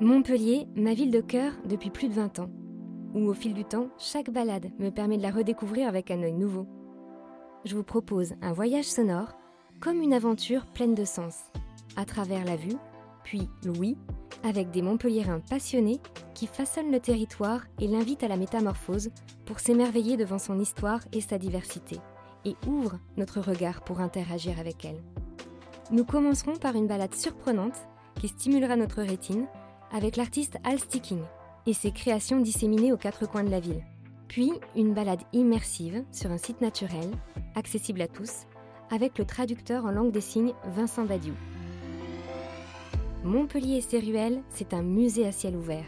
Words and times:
Montpellier, 0.00 0.68
ma 0.76 0.94
ville 0.94 1.10
de 1.10 1.20
cœur 1.20 1.52
depuis 1.64 1.90
plus 1.90 2.08
de 2.08 2.14
20 2.14 2.38
ans, 2.38 2.50
où 3.14 3.26
au 3.26 3.34
fil 3.34 3.52
du 3.52 3.64
temps, 3.64 3.88
chaque 3.98 4.30
balade 4.30 4.70
me 4.78 4.90
permet 4.90 5.16
de 5.16 5.22
la 5.22 5.32
redécouvrir 5.32 5.88
avec 5.88 6.12
un 6.12 6.22
œil 6.22 6.34
nouveau. 6.34 6.68
Je 7.64 7.74
vous 7.74 7.82
propose 7.82 8.34
un 8.40 8.52
voyage 8.52 8.84
sonore 8.84 9.36
comme 9.80 10.00
une 10.00 10.12
aventure 10.12 10.66
pleine 10.66 10.94
de 10.94 11.04
sens, 11.04 11.34
à 11.96 12.04
travers 12.04 12.44
la 12.44 12.54
vue, 12.54 12.76
puis 13.24 13.48
l'ouïe, 13.64 13.98
avec 14.44 14.70
des 14.70 14.82
Montpelliérains 14.82 15.40
passionnés 15.40 16.00
qui 16.32 16.46
façonnent 16.46 16.92
le 16.92 17.00
territoire 17.00 17.62
et 17.80 17.88
l'invitent 17.88 18.22
à 18.22 18.28
la 18.28 18.36
métamorphose 18.36 19.10
pour 19.46 19.58
s'émerveiller 19.58 20.16
devant 20.16 20.38
son 20.38 20.60
histoire 20.60 21.00
et 21.12 21.20
sa 21.20 21.38
diversité, 21.38 21.96
et 22.44 22.54
ouvrent 22.68 23.00
notre 23.16 23.40
regard 23.40 23.82
pour 23.82 23.98
interagir 23.98 24.60
avec 24.60 24.84
elle. 24.84 25.02
Nous 25.90 26.04
commencerons 26.04 26.54
par 26.54 26.76
une 26.76 26.86
balade 26.86 27.16
surprenante 27.16 27.88
qui 28.14 28.28
stimulera 28.28 28.76
notre 28.76 29.02
rétine 29.02 29.46
avec 29.92 30.16
l'artiste 30.16 30.58
Al 30.64 30.78
Sticking 30.78 31.22
et 31.66 31.72
ses 31.72 31.90
créations 31.90 32.40
disséminées 32.40 32.92
aux 32.92 32.96
quatre 32.96 33.28
coins 33.28 33.44
de 33.44 33.50
la 33.50 33.60
ville. 33.60 33.82
Puis 34.28 34.52
une 34.76 34.94
balade 34.94 35.22
immersive 35.32 36.04
sur 36.12 36.30
un 36.30 36.38
site 36.38 36.60
naturel, 36.60 37.10
accessible 37.54 38.02
à 38.02 38.08
tous, 38.08 38.46
avec 38.90 39.18
le 39.18 39.24
traducteur 39.24 39.84
en 39.84 39.90
langue 39.90 40.12
des 40.12 40.20
signes 40.20 40.52
Vincent 40.74 41.04
Badiou. 41.04 41.34
Montpellier 43.24 43.76
et 43.76 43.80
ses 43.80 43.98
ruelles, 43.98 44.42
c'est 44.50 44.74
un 44.74 44.82
musée 44.82 45.26
à 45.26 45.32
ciel 45.32 45.56
ouvert, 45.56 45.86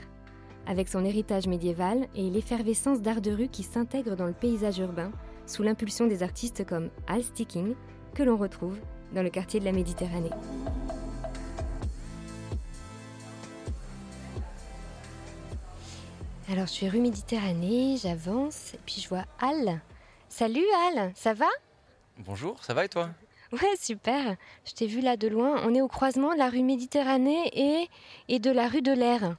avec 0.67 0.89
son 0.89 1.05
héritage 1.05 1.47
médiéval 1.47 2.09
et 2.15 2.29
l'effervescence 2.29 3.01
d'art 3.01 3.21
de 3.21 3.31
rue 3.31 3.49
qui 3.49 3.63
s'intègre 3.63 4.17
dans 4.17 4.27
le 4.27 4.33
paysage 4.33 4.79
urbain 4.79 5.13
sous 5.47 5.63
l'impulsion 5.63 6.07
des 6.07 6.23
artistes 6.23 6.67
comme 6.67 6.91
Al 7.07 7.23
Sticking, 7.23 7.75
que 8.15 8.23
l'on 8.23 8.37
retrouve 8.37 8.79
dans 9.15 9.23
le 9.23 9.31
quartier 9.31 9.61
de 9.61 9.65
la 9.65 9.73
Méditerranée. 9.73 10.31
Alors 16.53 16.67
je 16.67 16.73
suis 16.73 16.89
rue 16.89 16.99
Méditerranée, 16.99 17.97
j'avance, 18.03 18.75
et 18.75 18.81
puis 18.85 19.01
je 19.01 19.09
vois 19.09 19.25
Al. 19.39 19.81
Salut 20.29 20.65
Al, 20.89 21.13
ça 21.15 21.33
va? 21.33 21.47
Bonjour, 22.19 22.65
ça 22.65 22.75
va 22.75 22.85
et 22.85 22.89
toi? 22.89 23.11
Ouais, 23.53 23.77
super. 23.79 24.35
Je 24.65 24.73
t'ai 24.73 24.89
vu 24.89 25.01
là 25.01 25.17
de 25.17 25.29
loin. 25.29 25.63
On 25.65 25.73
est 25.77 25.81
au 25.81 25.87
croisement 25.87 26.33
de 26.33 26.39
la 26.39 26.49
rue 26.49 26.65
Méditerranée 26.65 27.53
et, 27.55 27.89
et 28.29 28.41
de 28.41 28.51
la 28.51 28.67
rue 28.67 28.83
de 28.83 28.91
l'Air. 28.91 29.37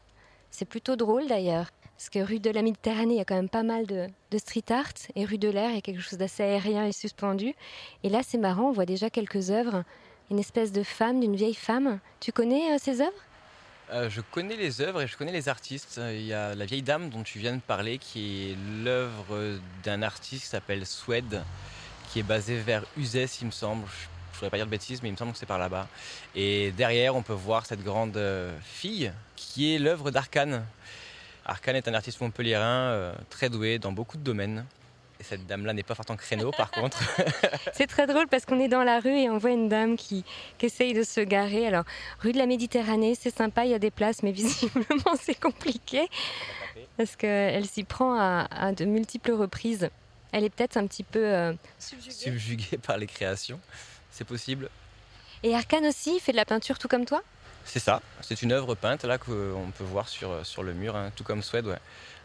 C'est 0.51 0.63
plutôt 0.63 0.95
drôle 0.95 1.27
d'ailleurs. 1.27 1.71
Parce 1.97 2.09
que 2.09 2.19
rue 2.19 2.39
de 2.39 2.49
la 2.49 2.61
Méditerranée, 2.61 3.15
il 3.15 3.17
y 3.17 3.21
a 3.21 3.25
quand 3.25 3.35
même 3.35 3.49
pas 3.49 3.63
mal 3.63 3.87
de, 3.87 4.07
de 4.31 4.37
street 4.37 4.71
art. 4.71 4.93
Et 5.15 5.25
rue 5.25 5.37
de 5.37 5.49
l'Air, 5.49 5.71
il 5.71 5.75
y 5.75 5.79
a 5.79 5.81
quelque 5.81 6.01
chose 6.01 6.17
d'assez 6.17 6.43
aérien 6.43 6.85
et 6.85 6.93
suspendu. 6.93 7.53
Et 8.03 8.09
là, 8.09 8.21
c'est 8.23 8.37
marrant, 8.37 8.69
on 8.69 8.71
voit 8.71 8.85
déjà 8.85 9.09
quelques 9.09 9.49
œuvres. 9.49 9.83
Une 10.29 10.39
espèce 10.39 10.71
de 10.71 10.83
femme, 10.83 11.19
d'une 11.19 11.35
vieille 11.35 11.55
femme. 11.55 11.99
Tu 12.21 12.31
connais 12.31 12.73
euh, 12.73 12.77
ces 12.79 13.01
œuvres? 13.01 13.11
Euh, 13.91 14.09
Je 14.09 14.21
connais 14.21 14.55
les 14.55 14.79
œuvres 14.79 15.01
et 15.01 15.07
je 15.07 15.17
connais 15.17 15.33
les 15.33 15.49
artistes. 15.49 15.99
Il 16.01 16.23
y 16.23 16.33
a 16.33 16.55
La 16.55 16.65
vieille 16.65 16.81
dame 16.81 17.09
dont 17.09 17.23
tu 17.23 17.39
viens 17.39 17.55
de 17.55 17.61
parler, 17.61 17.97
qui 17.97 18.51
est 18.51 18.57
l'œuvre 18.83 19.59
d'un 19.83 20.01
artiste 20.01 20.43
qui 20.43 20.49
s'appelle 20.49 20.85
Swed, 20.85 21.43
qui 22.09 22.19
est 22.19 22.23
basé 22.23 22.57
vers 22.57 22.85
Uzès, 22.97 23.39
il 23.41 23.47
me 23.47 23.51
semble. 23.51 23.85
Je 23.87 24.37
ne 24.37 24.39
voudrais 24.39 24.49
pas 24.51 24.57
dire 24.57 24.65
de 24.65 24.71
bêtises, 24.71 25.03
mais 25.03 25.09
il 25.09 25.11
me 25.11 25.17
semble 25.17 25.33
que 25.33 25.37
c'est 25.37 25.45
par 25.45 25.59
là-bas. 25.59 25.87
Et 26.35 26.71
derrière, 26.71 27.15
on 27.15 27.21
peut 27.21 27.33
voir 27.33 27.65
cette 27.65 27.83
grande 27.83 28.15
euh, 28.15 28.57
fille, 28.63 29.11
qui 29.35 29.75
est 29.75 29.79
l'œuvre 29.79 30.09
d'Arcane. 30.09 30.65
Arcane 31.45 31.75
est 31.75 31.87
un 31.87 31.93
artiste 31.93 32.21
montpelliérain 32.21 32.91
euh, 32.91 33.13
très 33.29 33.49
doué 33.49 33.77
dans 33.77 33.91
beaucoup 33.91 34.17
de 34.17 34.23
domaines. 34.23 34.65
Et 35.21 35.23
cette 35.23 35.45
dame-là 35.45 35.73
n'est 35.73 35.83
pas 35.83 35.93
forte 35.93 36.09
en 36.09 36.15
créneau, 36.15 36.49
par 36.49 36.71
contre. 36.71 36.99
C'est 37.73 37.85
très 37.85 38.07
drôle 38.07 38.27
parce 38.27 38.43
qu'on 38.45 38.59
est 38.59 38.67
dans 38.67 38.81
la 38.81 38.99
rue 38.99 39.19
et 39.19 39.29
on 39.29 39.37
voit 39.37 39.51
une 39.51 39.69
dame 39.69 39.95
qui, 39.95 40.25
qui 40.57 40.65
essaye 40.65 40.95
de 40.95 41.03
se 41.03 41.21
garer. 41.21 41.67
Alors, 41.67 41.83
rue 42.21 42.31
de 42.31 42.39
la 42.39 42.47
Méditerranée, 42.47 43.13
c'est 43.13 43.33
sympa, 43.33 43.65
il 43.65 43.69
y 43.69 43.75
a 43.75 43.79
des 43.79 43.91
places, 43.91 44.23
mais 44.23 44.31
visiblement 44.41 45.15
c'est 45.21 45.39
compliqué 45.39 46.09
parce 46.97 47.15
qu'elle 47.15 47.67
s'y 47.67 47.83
prend 47.83 48.15
à, 48.19 48.47
à 48.49 48.71
de 48.71 48.83
multiples 48.85 49.33
reprises. 49.33 49.91
Elle 50.31 50.43
est 50.43 50.49
peut-être 50.49 50.77
un 50.77 50.87
petit 50.87 51.03
peu 51.03 51.23
euh, 51.23 51.53
subjuguée. 51.77 52.15
Subjuguée 52.15 52.77
par 52.79 52.97
les 52.97 53.05
créations, 53.05 53.59
c'est 54.09 54.25
possible. 54.25 54.69
Et 55.43 55.53
Arcane 55.53 55.85
aussi, 55.85 56.15
il 56.15 56.19
fait 56.19 56.31
de 56.31 56.37
la 56.37 56.45
peinture 56.45 56.79
tout 56.79 56.87
comme 56.87 57.05
toi? 57.05 57.21
C'est 57.63 57.79
ça, 57.79 58.01
c'est 58.21 58.41
une 58.41 58.53
œuvre 58.53 58.73
peinte 58.73 59.03
là 59.05 59.19
qu'on 59.19 59.71
peut 59.77 59.83
voir 59.83 60.09
sur, 60.09 60.43
sur 60.43 60.63
le 60.63 60.73
mur, 60.73 60.95
hein, 60.95 61.11
tout 61.15 61.23
comme 61.23 61.43
Suède, 61.43 61.67
ouais, 61.67 61.77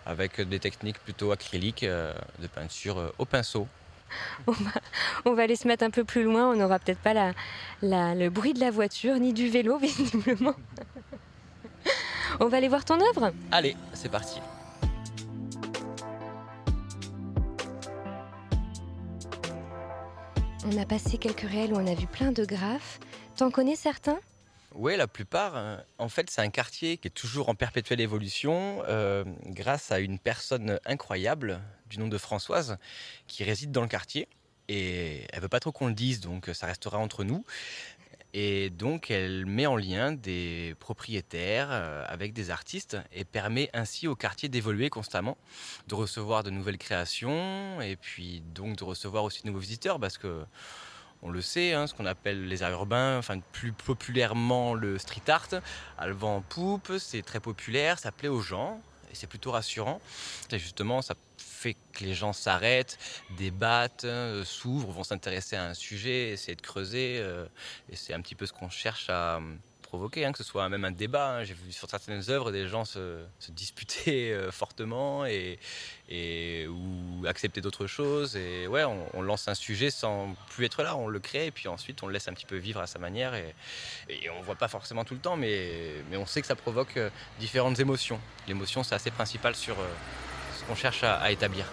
avec 0.07 0.41
des 0.41 0.59
techniques 0.61 0.99
plutôt 1.01 1.33
acryliques 1.33 1.83
euh, 1.83 2.15
de 2.41 2.47
peinture 2.47 2.99
euh, 2.99 3.09
au 3.19 3.25
pinceau. 3.25 3.67
on 4.47 4.53
va, 4.53 4.71
on 5.25 5.35
va 5.35 5.43
aller 5.43 5.57
se 5.57 5.67
mettre 5.67 5.83
un 5.85 5.91
peu 5.91 6.05
plus 6.05 6.23
loin, 6.23 6.49
on 6.51 6.55
n'aura 6.57 6.79
peut-être 6.79 7.01
pas 7.01 7.13
la, 7.13 7.33
la- 7.83 8.15
le 8.15 8.31
bruit 8.31 8.55
de 8.55 8.61
la 8.61 8.71
voiture 8.71 9.17
ni 9.19 9.33
du 9.33 9.49
vélo, 9.51 9.79
visiblement. 9.83 10.55
on 12.41 12.47
va 12.47 12.57
aller 12.59 12.69
voir 12.69 12.85
ton 12.85 13.01
œuvre 13.01 13.33
Allez, 13.51 13.77
c'est 13.95 14.11
parti. 14.11 14.41
On 20.67 20.77
a 20.79 20.85
passé 20.85 21.19
quelques 21.19 21.41
réels 21.49 21.73
où 21.73 21.77
on 21.77 21.87
a 21.87 21.95
vu 21.95 22.07
plein 22.07 22.33
de 22.33 22.45
graphes. 22.45 22.99
T'en 23.37 23.51
connais 23.51 23.77
certains? 23.77 24.19
Oui, 24.79 24.95
la 24.97 25.09
plupart. 25.09 25.57
euh, 25.57 25.79
En 25.99 26.11
fait, 26.11 26.29
c'est 26.29 26.43
un 26.43 26.51
quartier 26.51 26.99
qui 26.99 27.09
est 27.09 27.11
toujours 27.11 27.49
en 27.49 27.55
perpétuelle 27.55 28.01
évolution 28.01 28.83
euh, 28.87 29.25
grâce 29.47 29.91
à 29.91 30.01
une 30.01 30.19
personne 30.19 30.79
incroyable 30.85 31.61
du 31.89 31.99
nom 31.99 32.09
de 32.09 32.19
Françoise 32.19 32.77
qui 33.27 33.43
réside 33.43 33.73
dans 33.73 33.81
le 33.81 33.89
quartier. 33.89 34.29
Et 34.69 35.23
elle 35.33 35.41
veut 35.41 35.49
pas 35.49 35.61
trop 35.61 35.73
qu'on 35.73 35.87
le 35.87 35.95
dise, 35.95 36.21
donc 36.21 36.51
ça 36.53 36.67
restera 36.67 36.99
entre 36.99 37.25
nous. 37.25 37.45
Et 38.35 38.69
donc, 38.69 39.11
elle 39.11 39.47
met 39.47 39.65
en 39.65 39.77
lien 39.77 40.13
des 40.13 40.75
propriétaires 40.79 41.69
euh, 41.71 42.05
avec 42.07 42.35
des 42.35 42.51
artistes 42.51 42.99
et 43.13 43.25
permet 43.25 43.71
ainsi 43.73 44.09
au 44.09 44.15
quartier 44.15 44.51
d'évoluer 44.51 44.91
constamment, 44.91 45.39
de 45.89 45.95
recevoir 45.95 46.43
de 46.43 46.51
nouvelles 46.51 46.77
créations 46.77 47.81
et 47.81 47.97
puis 47.97 48.43
donc 48.55 48.77
de 48.77 48.85
recevoir 48.85 49.25
aussi 49.25 49.41
de 49.41 49.47
nouveaux 49.47 49.61
visiteurs 49.61 49.99
parce 49.99 50.19
que 50.19 50.45
on 51.23 51.31
le 51.31 51.41
sait, 51.41 51.73
hein, 51.73 51.87
ce 51.87 51.95
qu'on 51.95 52.07
appelle 52.07 52.47
les 52.47 52.63
arts 52.63 52.73
urbains, 52.73 53.19
enfin 53.19 53.41
plus 53.53 53.73
populairement 53.73 54.75
le 54.75 54.99
street 54.99 55.29
art, 55.29 55.49
a 55.99 56.07
le 56.07 56.13
vent 56.13 56.37
en 56.37 56.41
poupe, 56.41 56.93
c'est 56.99 57.23
très 57.23 57.41
populaire, 57.41 57.99
ça 57.99 58.13
plaît 58.13 58.29
aux 58.29 58.41
gens 58.41 58.81
et 59.11 59.15
c'est 59.15 59.27
plutôt 59.27 59.51
rassurant. 59.51 60.01
Justement, 60.51 61.03
ça 61.03 61.15
fait 61.39 61.77
que 61.93 62.05
les 62.05 62.15
gens 62.15 62.33
s'arrêtent, 62.33 62.99
débattent, 63.37 64.07
s'ouvrent, 64.45 64.93
vont 64.93 65.05
s'intéresser 65.05 65.57
à 65.57 65.65
un 65.65 65.75
sujet, 65.75 66.31
essayer 66.31 66.55
de 66.55 66.63
creuser. 66.63 67.19
euh, 67.19 67.47
et 67.91 67.97
c'est 67.97 68.13
un 68.13 68.21
petit 68.21 68.35
peu 68.35 68.47
ce 68.47 68.53
qu'on 68.53 68.71
cherche 68.71 69.09
à 69.09 69.41
hein, 70.05 70.33
que 70.33 70.39
ce 70.39 70.45
soit 70.45 70.69
même 70.69 70.85
un 70.85 70.91
débat. 70.91 71.37
hein. 71.37 71.45
J'ai 71.45 71.55
vu 71.55 71.73
sur 71.73 71.89
certaines 71.89 72.31
œuvres 72.31 72.53
des 72.53 72.69
gens 72.69 72.85
se, 72.85 73.21
disputer 73.49 74.33
euh, 74.33 74.51
fortement 74.51 75.25
et, 75.27 75.59
ou 76.69 77.27
accepter 77.27 77.61
d'autres 77.61 77.87
choses. 77.87 78.37
Et 78.37 78.67
ouais, 78.67 78.85
on, 78.85 79.07
on 79.15 79.23
lance 79.23 79.49
un 79.49 79.55
sujet 79.55 79.91
sans 79.91 80.35
plus 80.51 80.65
être 80.67 80.83
là, 80.83 80.97
on 80.97 81.09
le 81.09 81.19
crée 81.21 81.47
et 81.47 81.51
puis 81.51 81.69
ensuite 81.69 82.03
on 82.03 82.07
le 82.07 82.13
laisse 82.13 82.29
un 82.29 82.33
petit 82.33 82.47
peu 82.47 82.57
vivre 82.57 82.81
à 82.81 82.87
sa 82.87 82.99
manière. 82.99 83.35
Et, 83.35 83.55
et 84.09 84.31
on 84.31 84.41
voit 84.43 84.57
pas 84.57 84.69
forcément 84.69 85.05
tout 85.05 85.15
le 85.15 85.21
temps, 85.21 85.37
mais, 85.37 85.95
mais 86.11 86.17
on 86.17 86.27
sait 86.27 86.41
que 86.41 86.47
ça 86.47 86.57
provoque 86.57 86.97
euh, 86.97 87.11
différentes 87.39 87.79
émotions. 87.81 88.21
L'émotion, 88.47 88.83
c'est 88.83 88.95
assez 88.95 89.11
principal 89.11 89.55
sur 89.55 89.79
euh, 89.79 89.87
ce 90.59 90.65
qu'on 90.65 90.75
cherche 90.77 91.03
à, 91.03 91.17
à 91.17 91.31
établir. 91.31 91.67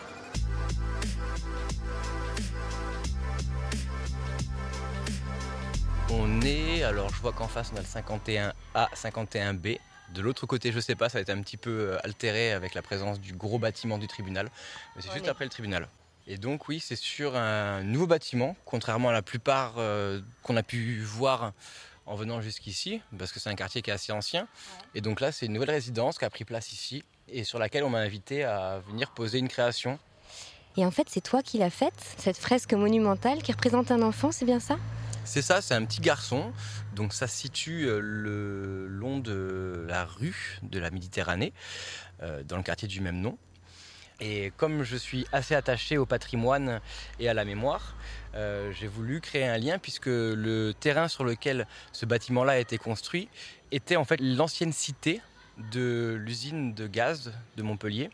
On 6.15 6.41
est, 6.41 6.62
alors 6.83 7.09
je 7.09 7.21
vois 7.21 7.31
qu'en 7.33 7.47
face 7.47 7.71
on 7.73 7.77
a 7.77 7.81
le 7.81 7.85
51A, 7.85 8.53
51B. 8.95 9.79
De 10.13 10.21
l'autre 10.21 10.45
côté, 10.45 10.71
je 10.71 10.79
sais 10.79 10.95
pas, 10.95 11.09
ça 11.09 11.17
va 11.17 11.21
être 11.21 11.29
un 11.29 11.41
petit 11.41 11.57
peu 11.57 11.71
euh, 11.71 11.97
altéré 12.03 12.51
avec 12.51 12.73
la 12.75 12.81
présence 12.81 13.19
du 13.19 13.33
gros 13.33 13.57
bâtiment 13.57 13.97
du 13.97 14.07
tribunal. 14.07 14.49
Mais 14.95 15.01
c'est 15.01 15.07
Ouais, 15.07 15.13
juste 15.15 15.25
mais- 15.25 15.31
après 15.31 15.45
le 15.45 15.49
tribunal. 15.49 15.87
Et 16.27 16.37
donc 16.37 16.67
oui, 16.67 16.79
c'est 16.79 16.95
sur 16.95 17.35
un 17.35 17.83
nouveau 17.83 18.07
bâtiment, 18.07 18.55
contrairement 18.65 19.09
à 19.09 19.11
la 19.13 19.21
plupart 19.21 19.73
euh, 19.77 20.21
qu'on 20.43 20.55
a 20.55 20.63
pu 20.63 21.01
voir 21.01 21.51
en 22.05 22.15
venant 22.15 22.41
jusqu'ici, 22.41 23.01
parce 23.17 23.31
que 23.31 23.39
c'est 23.39 23.49
un 23.49 23.55
quartier 23.55 23.81
qui 23.81 23.89
est 23.89 23.93
assez 23.93 24.11
ancien. 24.11 24.47
Et 24.93 25.01
donc 25.01 25.19
là, 25.19 25.31
c'est 25.31 25.45
une 25.47 25.53
nouvelle 25.53 25.71
résidence 25.71 26.17
qui 26.17 26.25
a 26.25 26.29
pris 26.29 26.45
place 26.45 26.71
ici 26.73 27.03
et 27.29 27.43
sur 27.43 27.59
laquelle 27.59 27.83
on 27.83 27.89
m'a 27.89 27.99
invité 27.99 28.43
à 28.43 28.79
venir 28.87 29.11
poser 29.11 29.39
une 29.39 29.47
création. 29.47 29.97
Et 30.77 30.85
en 30.85 30.91
fait, 30.91 31.07
c'est 31.09 31.21
toi 31.21 31.41
qui 31.41 31.57
l'as 31.57 31.69
faite, 31.69 31.93
cette 32.17 32.37
fresque 32.37 32.73
monumentale 32.73 33.41
qui 33.41 33.51
représente 33.51 33.89
un 33.91 34.01
enfant, 34.01 34.31
c'est 34.31 34.45
bien 34.45 34.59
ça? 34.59 34.77
C'est 35.25 35.41
ça, 35.41 35.61
c'est 35.61 35.73
un 35.73 35.85
petit 35.85 36.01
garçon. 36.01 36.51
Donc 36.95 37.13
ça 37.13 37.27
se 37.27 37.37
situe 37.37 37.87
euh, 37.87 37.99
le 38.01 38.87
long 38.87 39.19
de 39.19 39.85
la 39.87 40.05
rue 40.05 40.59
de 40.63 40.79
la 40.79 40.91
Méditerranée, 40.91 41.53
euh, 42.21 42.43
dans 42.43 42.57
le 42.57 42.63
quartier 42.63 42.87
du 42.87 42.99
même 43.01 43.21
nom. 43.21 43.37
Et 44.19 44.51
comme 44.57 44.83
je 44.83 44.95
suis 44.95 45.25
assez 45.31 45.55
attaché 45.55 45.97
au 45.97 46.05
patrimoine 46.05 46.81
et 47.19 47.29
à 47.29 47.33
la 47.33 47.45
mémoire, 47.45 47.95
euh, 48.35 48.71
j'ai 48.73 48.87
voulu 48.87 49.21
créer 49.21 49.47
un 49.47 49.57
lien 49.57 49.79
puisque 49.79 50.05
le 50.07 50.73
terrain 50.79 51.07
sur 51.07 51.23
lequel 51.23 51.67
ce 51.91 52.05
bâtiment-là 52.05 52.53
a 52.53 52.57
été 52.57 52.77
construit 52.77 53.29
était 53.71 53.95
en 53.95 54.05
fait 54.05 54.19
l'ancienne 54.21 54.73
cité 54.73 55.21
de 55.71 56.15
l'usine 56.19 56.73
de 56.73 56.87
gaz 56.87 57.31
de 57.57 57.63
Montpellier. 57.63 58.09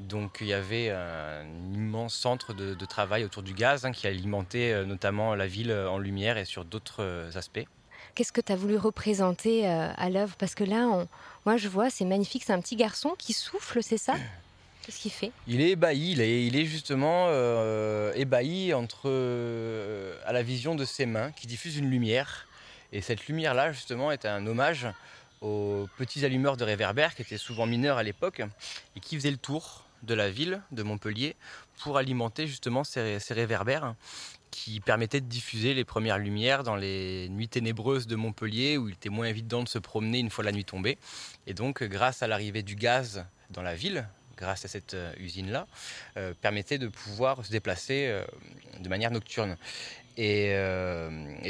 Donc 0.00 0.38
il 0.40 0.48
y 0.48 0.52
avait 0.52 0.90
un 0.90 1.44
immense 1.72 2.14
centre 2.14 2.54
de, 2.54 2.74
de 2.74 2.84
travail 2.86 3.24
autour 3.24 3.42
du 3.42 3.54
gaz 3.54 3.84
hein, 3.84 3.92
qui 3.92 4.06
alimentait 4.06 4.72
euh, 4.72 4.84
notamment 4.84 5.34
la 5.34 5.46
ville 5.46 5.72
en 5.72 5.98
lumière 5.98 6.38
et 6.38 6.44
sur 6.44 6.64
d'autres 6.64 7.02
euh, 7.02 7.30
aspects. 7.34 7.66
Qu'est-ce 8.14 8.32
que 8.32 8.40
tu 8.40 8.52
as 8.52 8.56
voulu 8.56 8.76
représenter 8.76 9.66
à 9.66 10.10
l'œuvre? 10.10 10.36
Parce 10.36 10.54
que 10.54 10.64
là, 10.64 11.06
moi 11.46 11.56
je 11.56 11.66
vois, 11.66 11.88
c'est 11.88 12.04
magnifique, 12.04 12.44
c'est 12.44 12.52
un 12.52 12.60
petit 12.60 12.76
garçon 12.76 13.14
qui 13.16 13.32
souffle, 13.32 13.82
c'est 13.82 13.96
ça? 13.96 14.16
Qu'est-ce 14.82 14.98
qu'il 14.98 15.12
fait? 15.12 15.30
Il 15.46 15.60
est 15.60 15.70
ébahi, 15.70 16.10
il 16.10 16.20
est, 16.20 16.44
il 16.44 16.56
est 16.56 16.64
justement 16.64 17.26
euh, 17.28 18.12
ébahi 18.14 18.74
entre, 18.74 19.02
euh, 19.06 20.16
à 20.26 20.32
la 20.32 20.42
vision 20.42 20.74
de 20.74 20.84
ses 20.84 21.06
mains 21.06 21.30
qui 21.30 21.46
diffusent 21.46 21.76
une 21.76 21.88
lumière. 21.88 22.48
Et 22.92 23.00
cette 23.00 23.28
lumière-là, 23.28 23.72
justement, 23.72 24.10
est 24.10 24.26
un 24.26 24.44
hommage 24.46 24.88
aux 25.42 25.88
petits 25.98 26.24
allumeurs 26.24 26.56
de 26.56 26.64
réverbères 26.64 27.14
qui 27.14 27.22
étaient 27.22 27.36
souvent 27.36 27.66
mineurs 27.66 27.98
à 27.98 28.02
l'époque 28.02 28.42
et 28.96 29.00
qui 29.00 29.16
faisaient 29.16 29.30
le 29.30 29.36
tour 29.36 29.84
de 30.02 30.14
la 30.14 30.30
ville 30.30 30.62
de 30.72 30.82
Montpellier 30.82 31.36
pour 31.82 31.98
alimenter 31.98 32.46
justement 32.46 32.84
ces, 32.84 33.18
réverbères 33.30 33.94
qui 34.50 34.80
permettaient 34.80 35.20
de 35.20 35.26
diffuser 35.26 35.74
les 35.74 35.84
premières 35.84 36.18
lumières 36.18 36.62
dans 36.62 36.76
les 36.76 37.28
nuits 37.30 37.48
ténébreuses 37.48 38.06
de 38.06 38.16
Montpellier 38.16 38.76
où 38.76 38.88
il 38.88 38.94
était 38.94 39.08
moins 39.08 39.26
évident 39.26 39.62
de 39.62 39.68
se 39.68 39.78
promener 39.78 40.18
une 40.18 40.30
fois 40.30 40.44
la 40.44 40.52
nuit 40.52 40.64
tombée. 40.64 40.98
Et 41.46 41.54
donc, 41.54 41.82
grâce 41.82 42.22
à 42.22 42.26
l'arrivée 42.26 42.62
du 42.62 42.74
gaz 42.74 43.24
dans 43.50 43.62
la 43.62 43.74
ville, 43.74 44.06
grâce 44.36 44.64
à 44.64 44.68
cette 44.68 44.94
euh, 44.94 45.12
usine-là, 45.18 45.66
euh, 46.16 46.34
permettait 46.40 46.78
de 46.78 46.88
pouvoir 46.88 47.44
se 47.44 47.50
déplacer 47.50 48.08
euh, 48.08 48.24
de 48.80 48.88
manière 48.88 49.10
nocturne. 49.10 49.56
Et, 50.18 50.52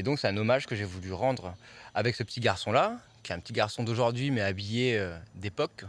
donc 0.04 0.20
c'est 0.20 0.28
un 0.28 0.36
hommage 0.36 0.66
que 0.66 0.76
j'ai 0.76 0.84
voulu 0.84 1.12
rendre 1.12 1.54
avec 1.94 2.14
ce 2.14 2.22
petit 2.22 2.38
garçon-là, 2.38 2.98
qui 3.22 3.32
est 3.32 3.34
un 3.34 3.40
petit 3.40 3.52
garçon 3.52 3.84
d'aujourd'hui 3.84 4.30
mais 4.30 4.40
habillé 4.40 5.04
d'époque, 5.34 5.84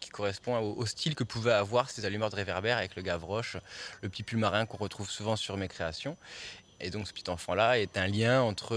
qui 0.00 0.10
correspond 0.10 0.58
au, 0.58 0.86
style 0.86 1.14
que 1.14 1.24
pouvaient 1.24 1.52
avoir 1.52 1.90
ces 1.90 2.04
allumeurs 2.04 2.30
de 2.30 2.36
réverbère 2.36 2.78
avec 2.78 2.96
le 2.96 3.02
gavroche, 3.02 3.56
le 4.02 4.08
petit 4.08 4.22
pull 4.22 4.38
marin 4.38 4.66
qu'on 4.66 4.76
retrouve 4.76 5.10
souvent 5.10 5.36
sur 5.36 5.56
mes 5.56 5.68
créations. 5.68 6.16
Et 6.80 6.90
donc 6.90 7.08
ce 7.08 7.12
petit 7.12 7.28
enfant-là 7.28 7.78
est 7.80 7.96
un 7.96 8.06
lien 8.06 8.40
entre 8.40 8.76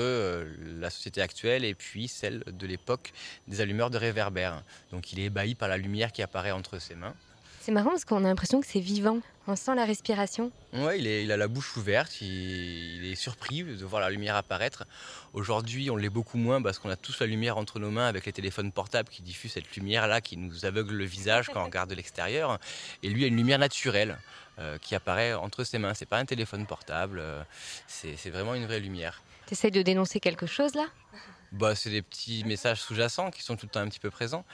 la 0.80 0.90
société 0.90 1.22
actuelle 1.22 1.64
et 1.64 1.76
puis 1.76 2.08
celle 2.08 2.44
de 2.48 2.66
l'époque 2.66 3.14
des 3.48 3.62
allumeurs 3.62 3.92
de 3.92 3.98
réverbère. 3.98 4.64
Donc 4.92 5.14
il 5.14 5.20
est 5.20 5.26
ébahi 5.26 5.54
par 5.54 5.70
la 5.70 5.78
lumière 5.78 6.12
qui 6.12 6.24
apparaît 6.24 6.52
entre 6.52 6.80
ses 6.80 6.96
mains. 6.96 7.16
C'est 7.62 7.72
marrant 7.72 7.92
parce 7.92 8.06
qu'on 8.06 8.26
a 8.26 8.28
l'impression 8.28 8.60
que 8.60 8.66
c'est 8.66 8.80
vivant. 8.80 9.20
On 9.46 9.56
sent 9.56 9.76
la 9.76 9.86
respiration. 9.86 10.52
Ouais, 10.74 10.98
il, 10.98 11.06
est, 11.06 11.24
il 11.24 11.32
a 11.32 11.38
la 11.38 11.48
bouche 11.48 11.78
ouverte, 11.78 12.20
il, 12.20 13.06
est 13.06 13.14
surpris 13.14 13.64
de 13.64 13.86
voir 13.86 14.02
la 14.02 14.10
lumière 14.10 14.36
apparaître. 14.36 14.86
Aujourd'hui, 15.34 15.92
on 15.92 15.96
l'est 15.96 16.10
beaucoup 16.10 16.40
moins 16.40 16.60
parce 16.60 16.80
qu'on 16.80 16.90
a 16.90 16.96
tous 16.96 17.20
la 17.20 17.28
lumière 17.28 17.58
entre 17.60 17.78
nos 17.78 17.92
mains 17.92 18.08
avec 18.08 18.26
les 18.26 18.34
téléphones 18.34 18.72
portables 18.72 19.10
qui 19.10 19.22
diffusent 19.22 19.52
cette 19.54 19.76
lumière-là, 19.76 20.22
qui 20.22 20.38
nous 20.38 20.66
aveugle 20.66 20.96
le 20.96 21.06
visage 21.06 21.50
quand 21.54 21.62
on 21.62 21.66
regarde 21.66 21.92
de 21.92 21.96
l'extérieur. 21.96 22.58
Et 23.04 23.10
lui 23.10 23.26
a 23.26 23.28
une 23.28 23.38
lumière 23.38 23.60
naturelle 23.60 24.18
euh, 24.58 24.80
qui 24.80 24.96
apparaît 24.96 25.36
entre 25.36 25.64
ses 25.64 25.78
mains. 25.78 25.94
C'est 25.94 26.08
pas 26.08 26.18
un 26.18 26.26
téléphone 26.26 26.66
portable, 26.66 27.20
euh, 27.20 27.44
c'est 27.86 28.32
vraiment 28.32 28.56
une 28.56 28.66
vraie 28.66 28.80
lumière. 28.80 29.22
Tu 29.46 29.54
essaies 29.54 29.70
de 29.70 29.84
dénoncer 29.84 30.20
quelque 30.20 30.48
chose 30.48 30.74
là? 30.74 30.88
Bah, 31.52 31.76
c'est 31.76 31.92
des 31.92 32.02
petits 32.02 32.44
messages 32.44 32.82
sous-jacents 32.82 33.30
qui 33.30 33.44
sont 33.44 33.56
tout 33.56 33.68
le 33.68 33.72
temps 33.72 33.82
un 33.82 33.88
petit 33.88 34.00
peu 34.00 34.10
présents. 34.10 34.46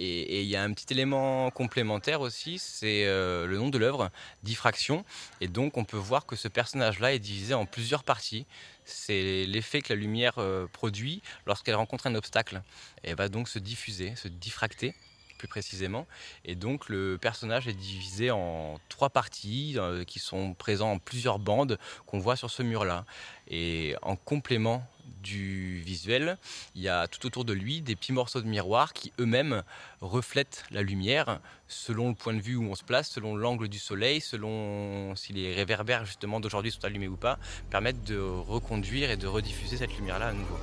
Et 0.00 0.42
il 0.42 0.46
y 0.46 0.54
a 0.54 0.62
un 0.62 0.72
petit 0.72 0.92
élément 0.92 1.50
complémentaire 1.50 2.20
aussi, 2.20 2.60
c'est 2.60 3.04
euh, 3.06 3.46
le 3.46 3.58
nom 3.58 3.68
de 3.68 3.78
l'œuvre, 3.78 4.10
diffraction. 4.44 5.04
Et 5.40 5.48
donc 5.48 5.76
on 5.76 5.84
peut 5.84 5.96
voir 5.96 6.24
que 6.24 6.36
ce 6.36 6.46
personnage-là 6.46 7.14
est 7.14 7.18
divisé 7.18 7.52
en 7.52 7.66
plusieurs 7.66 8.04
parties. 8.04 8.46
C'est 8.84 9.44
l'effet 9.46 9.82
que 9.82 9.92
la 9.92 9.98
lumière 9.98 10.34
euh, 10.38 10.68
produit 10.72 11.20
lorsqu'elle 11.46 11.74
rencontre 11.74 12.06
un 12.06 12.14
obstacle. 12.14 12.62
elle 13.02 13.16
va 13.16 13.28
donc 13.28 13.48
se 13.48 13.58
diffuser, 13.58 14.14
se 14.14 14.28
diffracter 14.28 14.94
plus 15.36 15.48
précisément. 15.48 16.06
Et 16.44 16.54
donc 16.54 16.88
le 16.88 17.18
personnage 17.18 17.66
est 17.66 17.72
divisé 17.72 18.30
en 18.30 18.78
trois 18.88 19.10
parties 19.10 19.74
euh, 19.78 20.04
qui 20.04 20.20
sont 20.20 20.54
présents 20.54 20.92
en 20.92 20.98
plusieurs 20.98 21.40
bandes 21.40 21.76
qu'on 22.06 22.18
voit 22.20 22.36
sur 22.36 22.50
ce 22.50 22.62
mur-là. 22.62 23.04
Et 23.48 23.96
en 24.02 24.14
complément 24.14 24.86
du 25.22 25.80
visuel, 25.80 26.38
il 26.74 26.82
y 26.82 26.88
a 26.88 27.06
tout 27.08 27.26
autour 27.26 27.44
de 27.44 27.52
lui 27.52 27.80
des 27.80 27.96
petits 27.96 28.12
morceaux 28.12 28.40
de 28.40 28.46
miroir 28.46 28.92
qui 28.92 29.12
eux-mêmes 29.18 29.62
reflètent 30.00 30.64
la 30.70 30.82
lumière 30.82 31.40
selon 31.66 32.08
le 32.08 32.14
point 32.14 32.34
de 32.34 32.40
vue 32.40 32.56
où 32.56 32.64
on 32.64 32.74
se 32.74 32.84
place, 32.84 33.10
selon 33.10 33.36
l'angle 33.36 33.68
du 33.68 33.78
soleil, 33.78 34.20
selon 34.20 35.14
si 35.16 35.32
les 35.32 35.54
réverbères 35.54 36.04
justement 36.04 36.40
d'aujourd'hui 36.40 36.70
sont 36.70 36.84
allumés 36.84 37.08
ou 37.08 37.16
pas, 37.16 37.38
permettent 37.70 38.04
de 38.04 38.18
reconduire 38.18 39.10
et 39.10 39.16
de 39.16 39.26
rediffuser 39.26 39.76
cette 39.76 39.96
lumière-là 39.96 40.28
à 40.28 40.32
nouveau. 40.32 40.58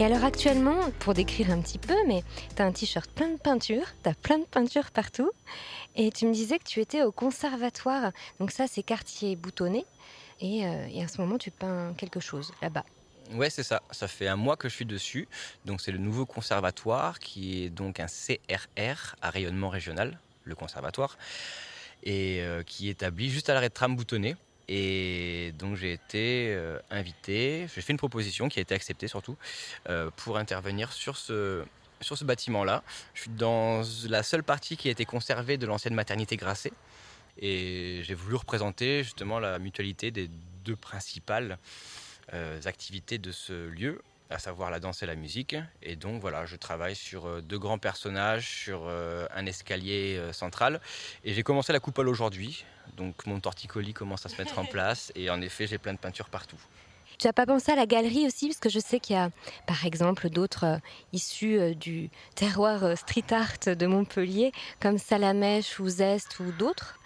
Et 0.00 0.04
alors 0.04 0.24
actuellement, 0.24 0.90
pour 1.00 1.12
décrire 1.12 1.50
un 1.50 1.60
petit 1.60 1.78
peu, 1.78 1.96
mais 2.06 2.22
tu 2.54 2.62
as 2.62 2.64
un 2.64 2.70
t-shirt 2.70 3.10
plein 3.10 3.30
de 3.30 3.36
peinture, 3.36 3.82
tu 4.04 4.08
as 4.08 4.14
plein 4.14 4.38
de 4.38 4.44
peinture 4.44 4.92
partout, 4.92 5.32
et 5.96 6.12
tu 6.12 6.24
me 6.26 6.32
disais 6.32 6.60
que 6.60 6.64
tu 6.64 6.80
étais 6.80 7.02
au 7.02 7.10
conservatoire, 7.10 8.12
donc 8.38 8.52
ça 8.52 8.68
c'est 8.68 8.84
quartier 8.84 9.34
boutonné, 9.34 9.84
et, 10.40 10.64
euh, 10.66 10.86
et 10.88 11.02
à 11.02 11.08
ce 11.08 11.20
moment 11.20 11.36
tu 11.36 11.50
peins 11.50 11.94
quelque 11.98 12.20
chose 12.20 12.52
là-bas. 12.62 12.84
Ouais, 13.32 13.50
c'est 13.50 13.64
ça. 13.64 13.82
Ça 13.90 14.08
fait 14.08 14.28
un 14.28 14.36
mois 14.36 14.56
que 14.56 14.68
je 14.68 14.74
suis 14.74 14.86
dessus. 14.86 15.28
Donc 15.64 15.80
c'est 15.80 15.92
le 15.92 15.98
nouveau 15.98 16.24
conservatoire 16.24 17.18
qui 17.18 17.64
est 17.64 17.68
donc 17.68 18.00
un 18.00 18.06
CRR 18.06 19.16
à 19.20 19.30
rayonnement 19.30 19.68
régional, 19.68 20.18
le 20.44 20.54
conservatoire, 20.54 21.18
et 22.04 22.40
euh, 22.40 22.62
qui 22.62 22.88
est 22.88 22.92
établi 22.92 23.30
juste 23.30 23.50
à 23.50 23.54
l'arrêt 23.54 23.68
de 23.68 23.74
tram 23.74 23.96
boutonné. 23.96 24.36
Et 24.68 25.52
donc 25.58 25.76
j'ai 25.76 25.92
été 25.92 26.54
euh, 26.54 26.78
invité, 26.90 27.66
j'ai 27.74 27.80
fait 27.80 27.92
une 27.92 27.98
proposition 27.98 28.48
qui 28.48 28.58
a 28.58 28.62
été 28.62 28.74
acceptée 28.74 29.08
surtout 29.08 29.36
euh, 29.88 30.10
pour 30.16 30.36
intervenir 30.36 30.92
sur 30.92 31.16
ce, 31.16 31.64
sur 32.02 32.18
ce 32.18 32.24
bâtiment-là. 32.24 32.82
Je 33.14 33.22
suis 33.22 33.30
dans 33.30 33.82
la 34.08 34.22
seule 34.22 34.42
partie 34.42 34.76
qui 34.76 34.88
a 34.88 34.90
été 34.90 35.06
conservée 35.06 35.56
de 35.56 35.66
l'ancienne 35.66 35.94
maternité 35.94 36.36
Grasset. 36.36 36.72
Et 37.40 38.00
j'ai 38.02 38.14
voulu 38.14 38.34
représenter 38.34 39.04
justement 39.04 39.38
la 39.38 39.58
mutualité 39.58 40.10
des 40.10 40.28
deux 40.64 40.76
principales 40.76 41.58
euh, 42.34 42.60
activités 42.66 43.16
de 43.18 43.32
ce 43.32 43.68
lieu, 43.68 44.02
à 44.30 44.38
savoir 44.38 44.70
la 44.70 44.80
danse 44.80 45.02
et 45.02 45.06
la 45.06 45.14
musique. 45.14 45.56
Et 45.82 45.96
donc 45.96 46.20
voilà, 46.20 46.46
je 46.46 46.56
travaille 46.56 46.96
sur 46.96 47.42
deux 47.42 47.58
grands 47.58 47.78
personnages, 47.78 48.48
sur 48.48 48.88
un 48.88 49.46
escalier 49.46 50.20
central. 50.32 50.80
Et 51.24 51.32
j'ai 51.32 51.42
commencé 51.42 51.72
la 51.72 51.80
coupole 51.80 52.08
aujourd'hui. 52.08 52.64
Donc 52.96 53.26
mon 53.26 53.40
torticolis 53.40 53.94
commence 53.94 54.26
à 54.26 54.28
se 54.28 54.36
mettre 54.36 54.58
en 54.58 54.64
place 54.74 55.12
et 55.14 55.30
en 55.30 55.40
effet 55.40 55.66
j'ai 55.66 55.78
plein 55.78 55.94
de 55.94 55.98
peintures 55.98 56.28
partout. 56.28 56.58
Tu 57.18 57.26
n'as 57.26 57.32
pas 57.32 57.46
pensé 57.46 57.72
à 57.72 57.74
la 57.74 57.86
galerie 57.86 58.26
aussi? 58.26 58.46
Parce 58.46 58.60
que 58.60 58.68
je 58.68 58.78
sais 58.78 59.00
qu'il 59.00 59.16
y 59.16 59.18
a 59.18 59.30
par 59.66 59.84
exemple 59.84 60.30
d'autres 60.30 60.64
euh, 60.64 60.78
issus 61.12 61.58
euh, 61.58 61.74
du 61.74 62.10
terroir 62.36 62.84
euh, 62.84 62.94
street 62.94 63.32
art 63.32 63.74
de 63.74 63.86
Montpellier, 63.86 64.52
comme 64.78 64.98
Salamèche 64.98 65.80
ou 65.80 65.88
Zest 65.88 66.38
ou 66.38 66.52
d'autres, 66.52 67.00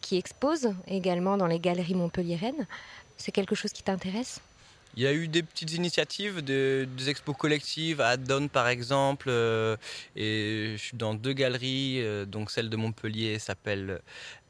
qui 0.00 0.16
exposent 0.16 0.74
également 0.86 1.36
dans 1.36 1.46
les 1.46 1.60
galeries 1.60 1.94
montpelliéraines. 1.94 2.66
C'est 3.18 3.32
quelque 3.32 3.54
chose 3.54 3.72
qui 3.72 3.82
t'intéresse? 3.82 4.40
Il 4.96 5.02
y 5.02 5.06
a 5.06 5.12
eu 5.12 5.28
des 5.28 5.42
petites 5.42 5.72
initiatives, 5.72 6.42
des, 6.42 6.86
expos 7.08 7.36
collectives, 7.36 8.00
à 8.00 8.16
Donne 8.16 8.48
par 8.48 8.68
exemple, 8.68 9.30
et 10.16 10.72
je 10.72 10.76
suis 10.76 10.96
dans 10.96 11.14
deux 11.14 11.32
galeries, 11.32 12.02
donc 12.26 12.50
celle 12.50 12.68
de 12.68 12.76
Montpellier 12.76 13.38
s'appelle 13.38 14.00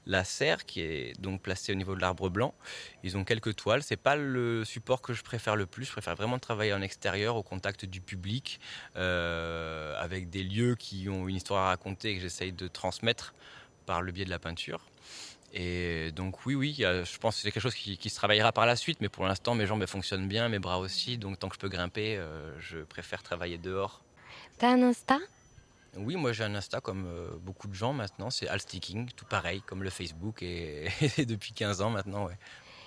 la 0.06 0.24
serre 0.24 0.66
qui 0.66 0.80
est 0.80 1.20
donc 1.20 1.40
placée 1.40 1.72
au 1.72 1.74
niveau 1.74 1.94
de 1.94 2.00
l'arbre 2.00 2.28
blanc. 2.28 2.54
Ils 3.02 3.16
ont 3.16 3.24
quelques 3.24 3.56
toiles. 3.56 3.82
C'est 3.82 3.96
pas 3.96 4.16
le 4.16 4.64
support 4.64 5.02
que 5.02 5.12
je 5.12 5.22
préfère 5.22 5.56
le 5.56 5.66
plus. 5.66 5.84
Je 5.84 5.92
préfère 5.92 6.16
vraiment 6.16 6.38
travailler 6.38 6.72
en 6.72 6.82
extérieur, 6.82 7.36
au 7.36 7.42
contact 7.42 7.84
du 7.84 8.00
public, 8.00 8.60
euh, 8.96 9.94
avec 10.00 10.30
des 10.30 10.42
lieux 10.42 10.74
qui 10.74 11.08
ont 11.08 11.28
une 11.28 11.36
histoire 11.36 11.64
à 11.64 11.68
raconter 11.68 12.10
et 12.10 12.16
que 12.16 12.22
j'essaye 12.22 12.52
de 12.52 12.68
transmettre 12.68 13.34
par 13.86 14.02
le 14.02 14.12
biais 14.12 14.24
de 14.24 14.30
la 14.30 14.38
peinture. 14.38 14.84
Et 15.52 16.12
donc 16.12 16.46
oui, 16.46 16.54
oui, 16.54 16.76
je 16.78 17.18
pense 17.18 17.36
que 17.36 17.42
c'est 17.42 17.50
quelque 17.50 17.62
chose 17.62 17.74
qui, 17.74 18.08
se 18.08 18.14
travaillera 18.14 18.52
par 18.52 18.66
la 18.66 18.76
suite, 18.76 19.00
mais 19.00 19.08
pour 19.08 19.26
l'instant 19.26 19.54
mes 19.54 19.66
jambes 19.66 19.84
fonctionnent 19.86 20.28
bien, 20.28 20.48
mes 20.48 20.58
bras 20.60 20.78
aussi, 20.78 21.18
donc 21.18 21.38
tant 21.38 21.48
que 21.48 21.54
je 21.56 21.60
peux 21.60 21.68
grimper, 21.68 22.16
euh, 22.16 22.52
je 22.60 22.78
préfère 22.78 23.22
travailler 23.22 23.58
dehors. 23.58 24.02
T'as 24.58 24.70
un 24.70 24.82
Insta? 24.82 25.18
Oui, 25.96 26.14
moi 26.14 26.32
j'ai 26.32 26.44
un 26.44 26.54
Insta 26.54 26.80
comme 26.80 27.04
euh, 27.06 27.30
beaucoup 27.42 27.66
de 27.66 27.74
gens 27.74 27.92
maintenant, 27.92 28.30
c'est 28.30 28.46
Alsticking, 28.46 29.10
tout 29.16 29.24
pareil, 29.24 29.60
comme 29.66 29.82
le 29.82 29.90
Facebook 29.90 30.42
et, 30.42 30.88
depuis 31.18 31.52
15 31.52 31.82
ans 31.82 31.90
maintenant. 31.90 32.26
Ouais. 32.26 32.38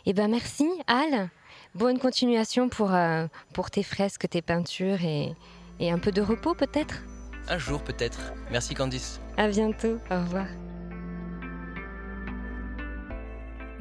Eh 0.05 0.13
ben 0.13 0.29
merci 0.29 0.69
Al, 0.87 1.29
bonne 1.75 1.99
continuation 1.99 2.69
pour, 2.69 2.93
euh, 2.93 3.27
pour 3.53 3.71
tes 3.71 3.83
fresques, 3.83 4.29
tes 4.29 4.41
peintures 4.41 5.03
et, 5.03 5.35
et 5.79 5.91
un 5.91 5.99
peu 5.99 6.13
de 6.13 6.21
repos 6.21 6.53
peut-être? 6.53 7.03
Un 7.49 7.57
jour 7.57 7.83
peut-être. 7.83 8.19
Merci 8.51 8.73
Candice. 8.73 9.19
À 9.35 9.49
bientôt, 9.49 9.99
au 10.09 10.15
revoir. 10.15 10.45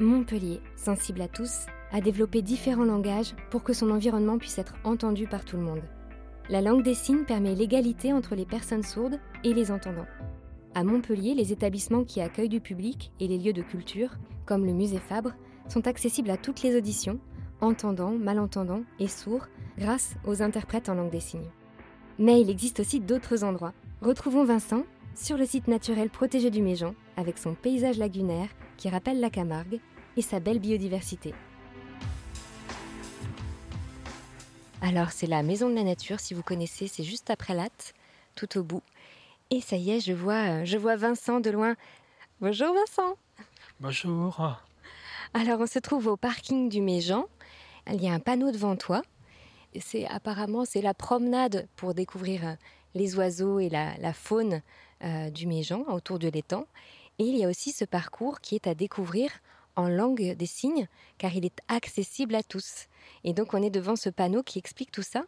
Montpellier, 0.03 0.59
sensible 0.75 1.21
à 1.21 1.27
tous, 1.27 1.65
a 1.91 2.01
développé 2.01 2.41
différents 2.41 2.83
langages 2.83 3.35
pour 3.49 3.63
que 3.63 3.73
son 3.73 3.89
environnement 3.89 4.37
puisse 4.37 4.57
être 4.57 4.75
entendu 4.83 5.27
par 5.27 5.45
tout 5.45 5.55
le 5.55 5.63
monde. 5.63 5.83
La 6.49 6.61
langue 6.61 6.83
des 6.83 6.93
signes 6.93 7.23
permet 7.23 7.55
l'égalité 7.55 8.11
entre 8.11 8.35
les 8.35 8.45
personnes 8.45 8.83
sourdes 8.83 9.19
et 9.43 9.53
les 9.53 9.71
entendants. 9.71 10.07
À 10.75 10.83
Montpellier, 10.83 11.33
les 11.35 11.53
établissements 11.53 12.03
qui 12.03 12.19
accueillent 12.19 12.49
du 12.49 12.59
public 12.59 13.11
et 13.19 13.27
les 13.27 13.37
lieux 13.37 13.53
de 13.53 13.61
culture, 13.61 14.09
comme 14.45 14.65
le 14.65 14.73
musée 14.73 14.99
Fabre, 14.99 15.33
sont 15.69 15.87
accessibles 15.87 16.31
à 16.31 16.37
toutes 16.37 16.63
les 16.63 16.75
auditions, 16.75 17.19
entendants, 17.61 18.11
malentendants 18.11 18.83
et 18.99 19.07
sourds, 19.07 19.47
grâce 19.77 20.15
aux 20.25 20.41
interprètes 20.41 20.89
en 20.89 20.95
langue 20.95 21.11
des 21.11 21.21
signes. 21.21 21.49
Mais 22.19 22.41
il 22.41 22.49
existe 22.49 22.81
aussi 22.81 22.99
d'autres 22.99 23.43
endroits. 23.43 23.73
Retrouvons 24.01 24.43
Vincent, 24.43 24.83
sur 25.15 25.37
le 25.37 25.45
site 25.45 25.67
naturel 25.67 26.09
protégé 26.09 26.49
du 26.49 26.61
Méjean, 26.61 26.93
avec 27.15 27.37
son 27.37 27.53
paysage 27.53 27.97
lagunaire 27.97 28.49
qui 28.75 28.89
rappelle 28.89 29.19
la 29.19 29.29
Camargue 29.29 29.79
et 30.17 30.21
sa 30.21 30.39
belle 30.39 30.59
biodiversité. 30.59 31.33
Alors 34.81 35.11
c'est 35.11 35.27
la 35.27 35.43
Maison 35.43 35.69
de 35.69 35.75
la 35.75 35.83
Nature, 35.83 36.19
si 36.19 36.33
vous 36.33 36.43
connaissez, 36.43 36.87
c'est 36.87 37.03
juste 37.03 37.29
après 37.29 37.53
Latte, 37.53 37.93
tout 38.35 38.57
au 38.57 38.63
bout. 38.63 38.83
Et 39.49 39.61
ça 39.61 39.77
y 39.77 39.91
est, 39.91 39.99
je 39.99 40.13
vois, 40.13 40.65
je 40.65 40.77
vois 40.77 40.95
Vincent 40.95 41.39
de 41.39 41.49
loin. 41.49 41.75
Bonjour 42.41 42.73
Vincent. 42.73 43.15
Bonjour. 43.79 44.61
Alors 45.33 45.61
on 45.61 45.67
se 45.67 45.79
trouve 45.79 46.07
au 46.07 46.17
parking 46.17 46.69
du 46.69 46.81
Méjean. 46.81 47.25
Il 47.91 48.03
y 48.03 48.07
a 48.07 48.13
un 48.13 48.19
panneau 48.19 48.51
devant 48.51 48.75
toi. 48.75 49.01
C'est 49.79 50.05
apparemment 50.07 50.65
c'est 50.65 50.81
la 50.81 50.93
promenade 50.93 51.67
pour 51.75 51.93
découvrir 51.93 52.57
les 52.93 53.15
oiseaux 53.15 53.59
et 53.59 53.69
la, 53.69 54.13
faune 54.13 54.61
euh, 55.03 55.29
du 55.29 55.47
Méjean 55.47 55.83
autour 55.87 56.19
de 56.19 56.27
l'étang. 56.27 56.65
Et 57.19 57.23
il 57.23 57.37
y 57.37 57.45
a 57.45 57.49
aussi 57.49 57.71
ce 57.71 57.85
parcours 57.85 58.41
qui 58.41 58.55
est 58.55 58.67
à 58.67 58.75
découvrir 58.75 59.31
en 59.75 59.87
langue 59.87 60.35
des 60.35 60.45
signes, 60.45 60.87
car 61.17 61.33
il 61.35 61.45
est 61.45 61.59
accessible 61.67 62.35
à 62.35 62.43
tous. 62.43 62.87
Et 63.23 63.33
donc 63.33 63.53
on 63.53 63.61
est 63.61 63.69
devant 63.69 63.95
ce 63.95 64.09
panneau 64.09 64.43
qui 64.43 64.59
explique 64.59 64.91
tout 64.91 65.03
ça. 65.03 65.23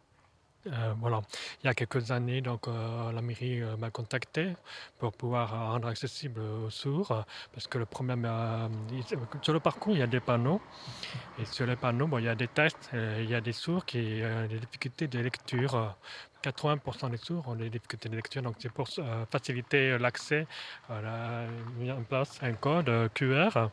Euh, 0.66 0.94
voilà. 1.00 1.22
Il 1.62 1.68
y 1.68 1.70
a 1.70 1.74
quelques 1.74 2.10
années, 2.10 2.40
donc, 2.40 2.66
euh, 2.66 3.12
la 3.12 3.22
mairie 3.22 3.62
m'a 3.78 3.90
contacté 3.90 4.52
pour 4.98 5.12
pouvoir 5.12 5.50
rendre 5.50 5.86
accessible 5.86 6.40
aux 6.40 6.70
sourds, 6.70 7.24
parce 7.52 7.68
que 7.68 7.78
le 7.78 7.86
problème, 7.86 8.28
sur 9.42 9.52
le 9.52 9.60
parcours, 9.60 9.92
il 9.92 10.00
y 10.00 10.02
a 10.02 10.08
des 10.08 10.18
panneaux, 10.18 10.60
et 11.38 11.44
sur 11.44 11.66
les 11.66 11.76
panneaux, 11.76 12.08
bon, 12.08 12.18
il 12.18 12.24
y 12.24 12.28
a 12.28 12.34
des 12.34 12.48
tests, 12.48 12.90
il 12.92 13.30
y 13.30 13.34
a 13.36 13.40
des 13.40 13.52
sourds 13.52 13.86
qui 13.86 14.22
ont 14.24 14.48
des 14.48 14.58
difficultés 14.58 15.06
de 15.06 15.20
lecture 15.20 15.94
80% 16.46 17.10
des 17.10 17.16
sourds 17.16 17.48
ont 17.48 17.54
des 17.56 17.70
difficultés 17.70 18.08
de 18.08 18.16
lecture, 18.16 18.42
donc 18.42 18.56
c'est 18.58 18.72
pour 18.72 18.88
euh, 18.98 19.24
faciliter 19.26 19.98
l'accès. 19.98 20.46
On 20.88 20.94
a 20.94 21.46
mis 21.78 21.90
en 21.90 22.02
place 22.02 22.38
un 22.42 22.52
code 22.52 22.90
QR 23.14 23.68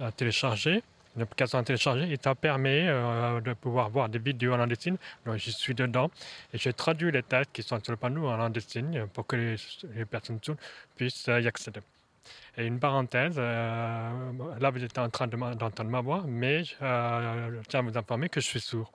à 0.00 0.12
télécharger. 0.12 0.82
L'application 1.16 1.58
à 1.58 1.62
télécharger 1.64 2.12
et 2.12 2.18
ça 2.22 2.34
permet 2.34 2.86
euh, 2.86 3.40
de 3.40 3.52
pouvoir 3.54 3.90
voir 3.90 4.08
des 4.08 4.18
vidéos 4.18 4.52
en 4.52 4.56
langue 4.58 4.68
des 4.68 4.76
signes. 4.76 4.98
Donc 5.26 5.36
je 5.38 5.50
suis 5.50 5.74
dedans 5.74 6.10
et 6.52 6.58
j'ai 6.58 6.72
traduit 6.72 7.10
les 7.10 7.22
textes 7.22 7.52
qui 7.52 7.62
sont 7.62 7.82
sur 7.82 7.92
le 7.92 7.96
panneau 7.96 8.28
en 8.28 8.36
langue 8.36 8.52
des 8.52 8.60
signes 8.60 9.06
pour 9.12 9.26
que 9.26 9.36
les, 9.36 10.04
personnes 10.04 10.38
sourdes 10.42 10.58
puissent 10.96 11.26
y 11.26 11.46
accéder. 11.46 11.80
Et 12.56 12.66
une 12.66 12.78
parenthèse, 12.78 13.36
euh, 13.38 14.32
là 14.60 14.70
vous 14.70 14.84
êtes 14.84 14.98
en 14.98 15.08
train 15.08 15.26
d'entendre 15.26 15.90
ma 15.90 16.00
voix, 16.00 16.22
mais 16.26 16.64
je 16.64 16.74
tiens 17.68 17.80
à 17.80 17.82
vous 17.82 17.96
informer 17.96 18.28
que 18.28 18.40
je 18.40 18.46
suis 18.46 18.60
sourd. 18.60 18.92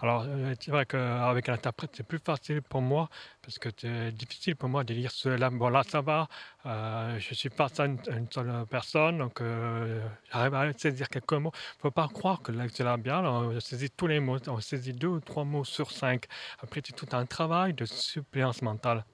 Alors, 0.00 0.24
euh, 0.26 0.54
c'est 0.60 0.70
vrai 0.70 0.86
qu'avec 0.86 1.48
un 1.48 1.54
interprète, 1.54 1.90
c'est 1.94 2.06
plus 2.06 2.18
facile 2.18 2.62
pour 2.62 2.82
moi 2.82 3.08
parce 3.42 3.58
que 3.58 3.68
c'est 3.76 4.12
difficile 4.12 4.56
pour 4.56 4.68
moi 4.68 4.84
de 4.84 4.92
lire 4.92 5.10
cela. 5.10 5.50
Bon, 5.50 5.68
là, 5.68 5.82
ça 5.88 6.00
va. 6.00 6.28
Euh, 6.66 7.18
je 7.18 7.34
suis 7.34 7.48
pas 7.48 7.68
une, 7.78 7.98
une 8.08 8.30
seule 8.30 8.64
personne, 8.68 9.18
donc 9.18 9.40
euh, 9.40 10.00
j'arrive 10.32 10.54
à 10.54 10.72
saisir 10.76 11.08
quelques 11.08 11.32
mots. 11.32 11.52
Il 11.54 11.78
ne 11.78 11.82
faut 11.82 11.90
pas 11.90 12.08
croire 12.08 12.42
que 12.42 12.52
c'est 12.68 12.84
labial, 12.84 13.24
on 13.26 13.58
saisit 13.60 13.90
tous 13.90 14.06
les 14.06 14.20
mots. 14.20 14.38
On 14.48 14.60
saisit 14.60 14.92
deux 14.92 15.08
ou 15.08 15.20
trois 15.20 15.44
mots 15.44 15.64
sur 15.64 15.90
cinq. 15.90 16.26
Après, 16.60 16.82
c'est 16.84 16.94
tout 16.94 17.08
un 17.12 17.24
travail 17.26 17.72
de 17.72 17.84
suppléance 17.84 18.62
mentale. 18.62 19.04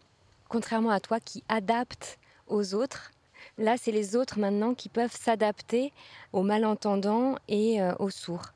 Contrairement 0.49 0.90
à 0.90 1.00
toi 1.00 1.20
qui 1.20 1.44
adapte 1.49 2.18
aux 2.46 2.75
autres, 2.75 3.11
Là, 3.58 3.75
c'est 3.76 3.90
les 3.90 4.14
autres 4.14 4.38
maintenant 4.38 4.72
qui 4.72 4.88
peuvent 4.88 5.14
s'adapter 5.14 5.92
aux 6.32 6.44
malentendants 6.44 7.34
et 7.49 7.80
aux 7.99 8.08
sourds. 8.08 8.52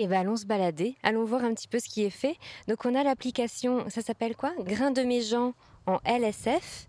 Et 0.00 0.04
eh 0.04 0.06
ben 0.06 0.20
allons 0.20 0.36
se 0.36 0.46
balader, 0.46 0.94
allons 1.02 1.24
voir 1.24 1.42
un 1.42 1.52
petit 1.54 1.66
peu 1.66 1.80
ce 1.80 1.88
qui 1.88 2.04
est 2.04 2.10
fait. 2.10 2.36
Donc 2.68 2.84
on 2.84 2.94
a 2.94 3.02
l'application, 3.02 3.90
ça 3.90 4.00
s'appelle 4.00 4.36
quoi? 4.36 4.52
Grain 4.60 4.92
de 4.92 5.02
Méjean 5.02 5.54
en 5.86 5.98
LSF. 6.04 6.86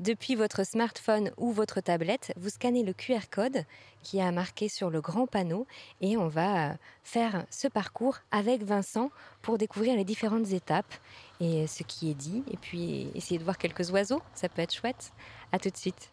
Depuis 0.00 0.34
votre 0.34 0.64
smartphone 0.64 1.32
ou 1.36 1.52
votre 1.52 1.82
tablette, 1.82 2.32
vous 2.38 2.48
scannez 2.48 2.82
le 2.82 2.94
QR 2.94 3.28
code 3.30 3.64
qui 4.02 4.22
a 4.22 4.32
marqué 4.32 4.70
sur 4.70 4.88
le 4.88 5.02
grand 5.02 5.26
panneau 5.26 5.66
et 6.00 6.16
on 6.16 6.28
va 6.28 6.70
euh, 6.70 6.74
faire 7.04 7.44
ce 7.50 7.68
parcours 7.68 8.18
avec 8.30 8.62
Vincent 8.62 9.10
pour 9.42 9.58
découvrir 9.58 9.94
les 9.94 10.04
différentes 10.04 10.52
étapes 10.52 10.94
et 11.40 11.66
ce 11.66 11.82
qui 11.82 12.10
est 12.10 12.14
dit 12.14 12.42
et 12.50 12.56
puis 12.56 13.10
essayer 13.14 13.38
de 13.38 13.44
voir 13.44 13.58
quelques 13.58 13.90
oiseaux, 13.90 14.22
ça 14.34 14.48
peut 14.48 14.62
être 14.62 14.74
chouette. 14.74 15.12
À 15.52 15.58
tout 15.58 15.68
de 15.68 15.76
suite. 15.76 16.10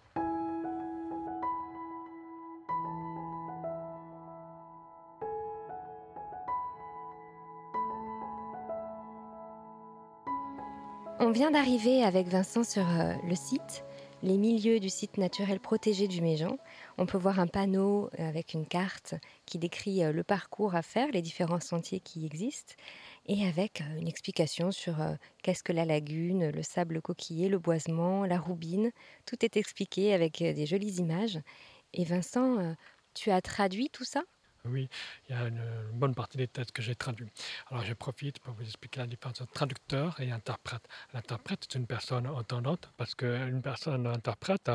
Vient 11.33 11.49
d'arriver 11.49 12.03
avec 12.03 12.27
Vincent 12.27 12.63
sur 12.63 12.87
euh, 12.87 13.15
le 13.27 13.33
site, 13.33 13.83
les 14.21 14.37
milieux 14.37 14.79
du 14.79 14.89
site 14.89 15.17
naturel 15.17 15.59
protégé 15.59 16.07
du 16.07 16.21
Méjean. 16.21 16.57
On 16.99 17.07
peut 17.07 17.17
voir 17.17 17.39
un 17.39 17.47
panneau 17.47 18.11
avec 18.19 18.53
une 18.53 18.67
carte 18.67 19.15
qui 19.47 19.57
décrit 19.57 20.03
euh, 20.03 20.11
le 20.11 20.23
parcours 20.23 20.75
à 20.75 20.83
faire, 20.83 21.07
les 21.11 21.23
différents 21.23 21.59
sentiers 21.59 21.99
qui 22.01 22.27
existent, 22.27 22.75
et 23.25 23.47
avec 23.47 23.81
euh, 23.81 23.99
une 23.99 24.07
explication 24.07 24.71
sur 24.71 24.97
qu'est-ce 25.41 25.63
que 25.63 25.73
la 25.73 25.85
lagune, 25.85 26.51
le 26.51 26.61
sable 26.61 27.01
coquillé, 27.01 27.49
le 27.49 27.57
boisement, 27.57 28.25
la 28.25 28.37
roubine. 28.37 28.91
Tout 29.25 29.43
est 29.43 29.57
expliqué 29.57 30.13
avec 30.13 30.37
des 30.37 30.65
jolies 30.67 30.97
images. 30.97 31.39
Et 31.95 32.03
Vincent, 32.03 32.75
tu 33.15 33.31
as 33.31 33.41
traduit 33.41 33.89
tout 33.89 34.05
ça? 34.05 34.21
Oui, 34.65 34.87
il 35.27 35.35
y 35.35 35.37
a 35.37 35.47
une, 35.47 35.61
bonne 35.93 36.15
partie 36.15 36.37
des 36.37 36.47
textes 36.47 36.71
que 36.71 36.81
j'ai 36.81 36.95
traduits. 36.95 37.29
Alors 37.69 37.83
je 37.83 37.93
profite 37.93 38.39
pour 38.39 38.53
vous 38.53 38.63
expliquer 38.63 39.01
la 39.01 39.07
différence 39.07 39.41
entre 39.41 39.51
traducteur 39.51 40.19
et 40.21 40.31
interprète. 40.31 40.87
L'interprète 41.13 41.63
est 41.63 41.75
une 41.75 41.85
personne 41.85 42.27
entendante 42.27 42.89
parce 42.95 43.13
qu'une 43.13 43.61
personne 43.61 44.07
interprète, 44.07 44.61
elle, 44.67 44.73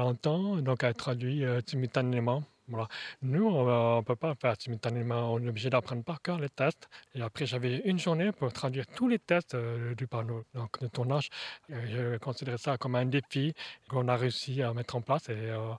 entend, 0.00 0.56
donc 0.56 0.84
elle 0.84 0.94
traduit 0.94 1.44
euh, 1.44 1.60
simultanément. 1.66 2.44
Voilà. 2.68 2.88
Nous, 3.22 3.46
on 3.46 3.98
ne 3.98 4.02
peut 4.02 4.16
pas 4.16 4.34
faire 4.34 4.54
simultanément. 4.58 5.32
On 5.32 5.38
est 5.40 5.48
obligé 5.48 5.70
d'apprendre 5.70 6.02
par 6.02 6.20
cœur 6.20 6.40
les 6.40 6.48
tests. 6.48 6.88
Et 7.14 7.22
après, 7.22 7.46
j'avais 7.46 7.78
une 7.84 7.98
journée 7.98 8.32
pour 8.32 8.52
traduire 8.52 8.86
tous 8.88 9.06
les 9.08 9.20
tests 9.20 9.54
euh, 9.54 9.94
du 9.94 10.08
panneau 10.08 10.44
donc, 10.52 10.80
de 10.80 10.88
tournage. 10.88 11.28
je 11.68 12.16
considérais 12.18 12.58
ça 12.58 12.76
comme 12.76 12.96
un 12.96 13.06
défi 13.06 13.54
qu'on 13.88 14.08
a 14.08 14.16
réussi 14.16 14.62
à 14.62 14.72
mettre 14.74 14.96
en 14.96 15.00
place. 15.00 15.26
Euh, 15.30 15.74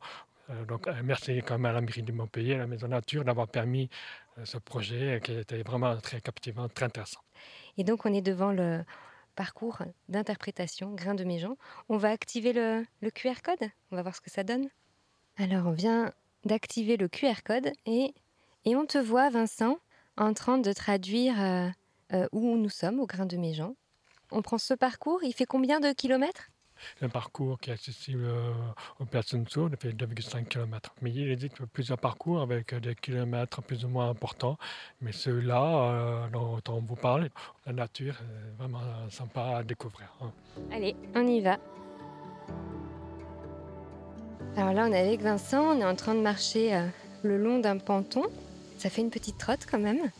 donc, 0.67 0.87
euh, 0.87 0.93
merci 1.03 1.41
quand 1.45 1.55
même 1.57 1.65
à 1.65 1.73
la 1.73 1.81
mairie 1.81 2.03
de 2.03 2.11
Montpellier, 2.11 2.55
à 2.55 2.59
la 2.59 2.67
Maison 2.67 2.87
Nature, 2.87 3.23
d'avoir 3.25 3.47
permis 3.47 3.89
euh, 4.37 4.45
ce 4.45 4.57
projet 4.57 5.19
qui 5.23 5.33
était 5.33 5.61
vraiment 5.61 5.97
très 5.97 6.21
captivant, 6.21 6.69
très 6.69 6.85
intéressant. 6.85 7.19
Et 7.77 7.83
donc, 7.83 8.05
on 8.05 8.13
est 8.13 8.21
devant 8.21 8.51
le 8.51 8.83
parcours 9.35 9.79
d'interprétation 10.09 10.93
Grain 10.93 11.15
de 11.15 11.23
Méjean. 11.23 11.57
On 11.89 11.97
va 11.97 12.09
activer 12.09 12.53
le, 12.53 12.85
QR 13.11 13.41
code. 13.43 13.69
On 13.91 13.95
va 13.95 14.01
voir 14.01 14.15
ce 14.15 14.21
que 14.21 14.29
ça 14.29 14.43
donne. 14.43 14.69
Alors, 15.37 15.67
on 15.67 15.71
vient 15.71 16.13
d'activer 16.45 16.97
le 16.97 17.07
QR 17.07 17.43
code 17.43 17.71
et, 17.85 18.13
et 18.65 18.75
on 18.75 18.85
te 18.85 18.97
voit, 18.97 19.29
Vincent, 19.29 19.77
en 20.15 20.33
train 20.33 20.57
de 20.57 20.73
traduire 20.73 21.35
où 22.31 22.57
nous 22.57 22.69
sommes, 22.69 22.99
au 22.99 23.05
Grain 23.05 23.27
de 23.27 23.37
Méjean. 23.37 23.75
On 24.31 24.41
prend 24.41 24.57
ce 24.57 24.73
parcours. 24.73 25.23
Il 25.23 25.33
fait 25.33 25.45
combien 25.45 25.79
de 25.79 25.91
kilomètres? 25.91 26.49
Un 27.01 27.09
parcours 27.09 27.59
qui 27.59 27.69
est 27.69 27.73
accessible 27.73 28.23
euh, 28.25 28.51
aux 28.99 29.05
personnes 29.05 29.47
sourdes, 29.47 29.75
fait 29.79 29.91
2,5 29.91 30.45
km. 30.45 30.93
Mais 31.01 31.11
il 31.11 31.31
existe 31.31 31.63
plusieurs 31.65 31.97
parcours 31.97 32.41
avec 32.41 32.73
des 32.75 32.95
kilomètres 32.95 33.61
plus 33.61 33.85
ou 33.85 33.89
moins 33.89 34.09
importants. 34.09 34.57
Mais 35.01 35.11
ceux-là, 35.11 35.63
euh, 35.63 36.29
dont 36.29 36.61
on 36.69 36.81
vous 36.81 36.95
parle, 36.95 37.29
la 37.65 37.73
nature 37.73 38.15
est 38.15 38.57
vraiment 38.57 38.81
sympa 39.09 39.57
à 39.57 39.63
découvrir. 39.63 40.07
Hein. 40.21 40.31
Allez, 40.71 40.95
on 41.15 41.25
y 41.27 41.41
va. 41.41 41.57
Alors 44.55 44.73
là, 44.73 44.87
on 44.87 44.91
est 44.91 44.99
avec 44.99 45.21
Vincent, 45.21 45.75
on 45.75 45.79
est 45.79 45.85
en 45.85 45.95
train 45.95 46.15
de 46.15 46.21
marcher 46.21 46.75
euh, 46.75 46.87
le 47.23 47.37
long 47.37 47.59
d'un 47.59 47.77
ponton. 47.77 48.23
Ça 48.77 48.89
fait 48.89 49.01
une 49.01 49.11
petite 49.11 49.37
trotte 49.37 49.65
quand 49.69 49.79
même. 49.79 50.11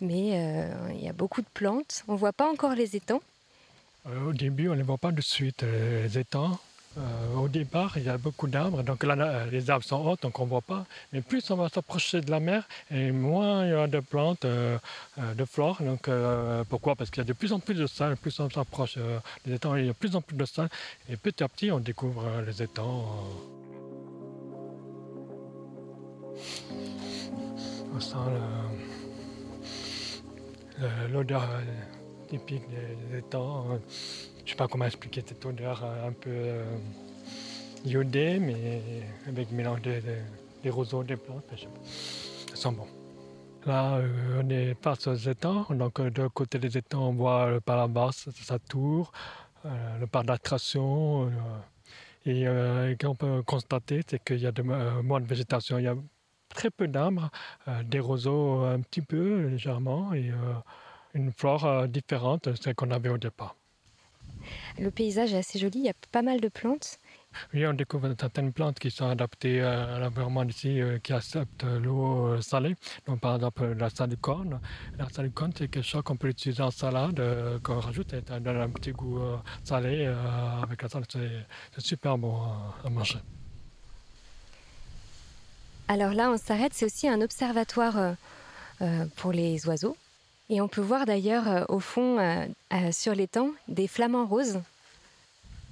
Mais 0.00 0.70
il 0.94 1.02
y 1.02 1.08
a 1.08 1.12
beaucoup 1.12 1.40
de 1.40 1.48
plantes. 1.52 2.04
On 2.06 2.14
voit 2.14 2.32
pas 2.32 2.48
encore 2.48 2.76
les 2.76 2.94
étangs. 2.94 3.20
Euh, 4.08 4.30
au 4.30 4.32
début, 4.32 4.68
on 4.68 4.76
ne 4.76 4.82
voit 4.82 4.98
pas 4.98 5.12
de 5.12 5.20
suite 5.20 5.62
euh, 5.62 6.04
les 6.04 6.18
étangs. 6.18 6.58
Euh, 6.96 7.34
au 7.36 7.48
départ, 7.48 7.96
il 7.96 8.04
y 8.04 8.08
a 8.08 8.18
beaucoup 8.18 8.48
d'arbres, 8.48 8.82
donc 8.82 9.04
là, 9.04 9.46
les 9.46 9.70
arbres 9.70 9.84
sont 9.84 10.04
hauts, 10.04 10.16
donc 10.20 10.40
on 10.40 10.44
ne 10.44 10.48
voit 10.48 10.62
pas. 10.62 10.84
Mais 11.12 11.20
plus 11.20 11.48
on 11.50 11.56
va 11.56 11.68
s'approcher 11.68 12.20
de 12.22 12.30
la 12.30 12.40
mer, 12.40 12.66
et 12.90 13.12
moins 13.12 13.64
il 13.64 13.70
y 13.70 13.74
aura 13.74 13.86
de 13.86 14.00
plantes, 14.00 14.44
de 14.44 15.44
flore. 15.44 15.80
Donc, 15.80 16.10
pourquoi? 16.68 16.96
Parce 16.96 17.10
qu'il 17.10 17.20
y 17.20 17.26
a 17.26 17.28
de 17.28 17.34
plus 17.34 17.52
en 17.52 17.60
plus 17.60 17.74
de 17.74 17.86
sel, 17.86 18.16
plus 18.16 18.40
on 18.40 18.50
s'approche 18.50 18.98
des 19.46 19.54
étangs, 19.54 19.76
il 19.76 19.84
y 19.84 19.88
a 19.88 19.92
de 19.92 19.96
plus 19.96 20.16
en 20.16 20.22
plus 20.22 20.36
de 20.36 20.44
sel. 20.44 20.68
Et 21.08 21.16
petit 21.16 21.44
à 21.44 21.48
petit, 21.48 21.70
on 21.70 21.78
découvre 21.78 22.24
les 22.44 22.62
étangs. 22.62 23.04
on 27.94 28.00
sent 28.00 28.16
l'odeur 31.12 31.48
typique 32.28 32.62
des, 32.68 33.18
étangs. 33.18 33.64
Je 34.38 34.42
ne 34.42 34.48
sais 34.48 34.56
pas 34.56 34.68
comment 34.68 34.84
expliquer 34.84 35.22
cette 35.26 35.44
odeur 35.44 35.84
un 35.84 36.12
peu 36.12 36.30
euh, 36.30 36.64
iodée, 37.84 38.38
mais 38.38 38.82
avec 39.26 39.50
mélange 39.50 39.82
des 39.82 40.70
roseaux, 40.70 41.02
des 41.02 41.16
plantes. 41.16 41.44
Ça 42.50 42.56
sent 42.56 42.72
bon. 42.76 42.86
Là, 43.66 43.96
euh, 43.96 44.42
on 44.42 44.48
est 44.48 44.74
face 44.82 45.06
aux 45.06 45.14
étangs. 45.14 45.66
Donc, 45.70 46.00
euh, 46.00 46.10
de 46.10 46.28
côté 46.28 46.58
des 46.58 46.78
étangs, 46.78 47.08
on 47.08 47.12
voit 47.12 47.50
le 47.50 47.86
basse, 47.88 48.28
sa 48.42 48.58
tour, 48.58 49.12
le 49.64 50.06
parc 50.06 50.26
d'attraction. 50.26 51.30
Et 52.28 52.46
euh, 52.46 52.94
qu'on 52.96 53.14
peut 53.14 53.42
constater, 53.42 54.02
c'est 54.06 54.22
qu'il 54.22 54.40
y 54.40 54.46
a 54.46 54.52
euh, 54.58 55.02
moins 55.02 55.18
de 55.18 55.24
végétation. 55.24 55.78
Il 55.78 55.84
y 55.84 55.88
a 55.88 55.96
très 56.50 56.70
peu 56.70 56.86
d'arbres, 56.86 57.30
euh, 57.68 57.82
des 57.84 58.00
roseaux 58.00 58.64
un 58.64 58.80
petit 58.80 59.00
peu 59.00 59.46
légèrement 59.46 60.12
et 60.12 60.30
une 61.18 61.32
flore 61.32 61.88
différente 61.88 62.48
de 62.48 62.54
celle 62.54 62.74
qu'on 62.74 62.90
avait 62.90 63.10
au 63.10 63.18
départ. 63.18 63.54
Le 64.78 64.90
paysage 64.90 65.34
est 65.34 65.38
assez 65.38 65.58
joli, 65.58 65.80
il 65.80 65.84
y 65.86 65.90
a 65.90 65.94
pas 66.12 66.22
mal 66.22 66.40
de 66.40 66.48
plantes. 66.48 66.98
Oui, 67.52 67.66
on 67.66 67.74
découvre 67.74 68.08
certaines 68.18 68.52
plantes 68.52 68.78
qui 68.78 68.90
sont 68.90 69.08
adaptées 69.08 69.60
à 69.60 69.98
l'environnement 69.98 70.44
ici, 70.44 70.80
qui 71.02 71.12
acceptent 71.12 71.64
l'eau 71.64 72.40
salée. 72.40 72.74
Donc, 73.06 73.20
par 73.20 73.34
exemple, 73.34 73.66
la 73.76 73.90
salicone. 73.90 74.60
La 74.96 75.08
salicone, 75.10 75.52
c'est 75.56 75.68
quelque 75.68 75.84
chose 75.84 76.02
qu'on 76.02 76.16
peut 76.16 76.28
utiliser 76.28 76.62
en 76.62 76.70
salade, 76.70 77.20
qu'on 77.62 77.80
rajoute 77.80 78.14
et 78.14 78.22
ça 78.26 78.40
donne 78.40 78.56
un 78.56 78.70
petit 78.70 78.92
goût 78.92 79.20
salé 79.62 80.06
avec 80.62 80.80
la 80.82 80.88
salade. 80.88 81.08
C'est 81.74 81.80
super 81.80 82.16
bon 82.16 82.40
à 82.84 82.88
manger. 82.88 83.18
Alors 85.88 86.14
là, 86.14 86.30
on 86.30 86.38
s'arrête, 86.38 86.72
c'est 86.74 86.86
aussi 86.86 87.08
un 87.08 87.20
observatoire 87.20 88.14
pour 89.16 89.32
les 89.32 89.66
oiseaux. 89.66 89.96
Et 90.50 90.60
on 90.60 90.68
peut 90.68 90.80
voir 90.80 91.04
d'ailleurs 91.04 91.66
au 91.68 91.80
fond, 91.80 92.18
sur 92.90 93.14
l'étang, 93.14 93.50
des 93.68 93.86
flamants 93.86 94.26
roses 94.26 94.60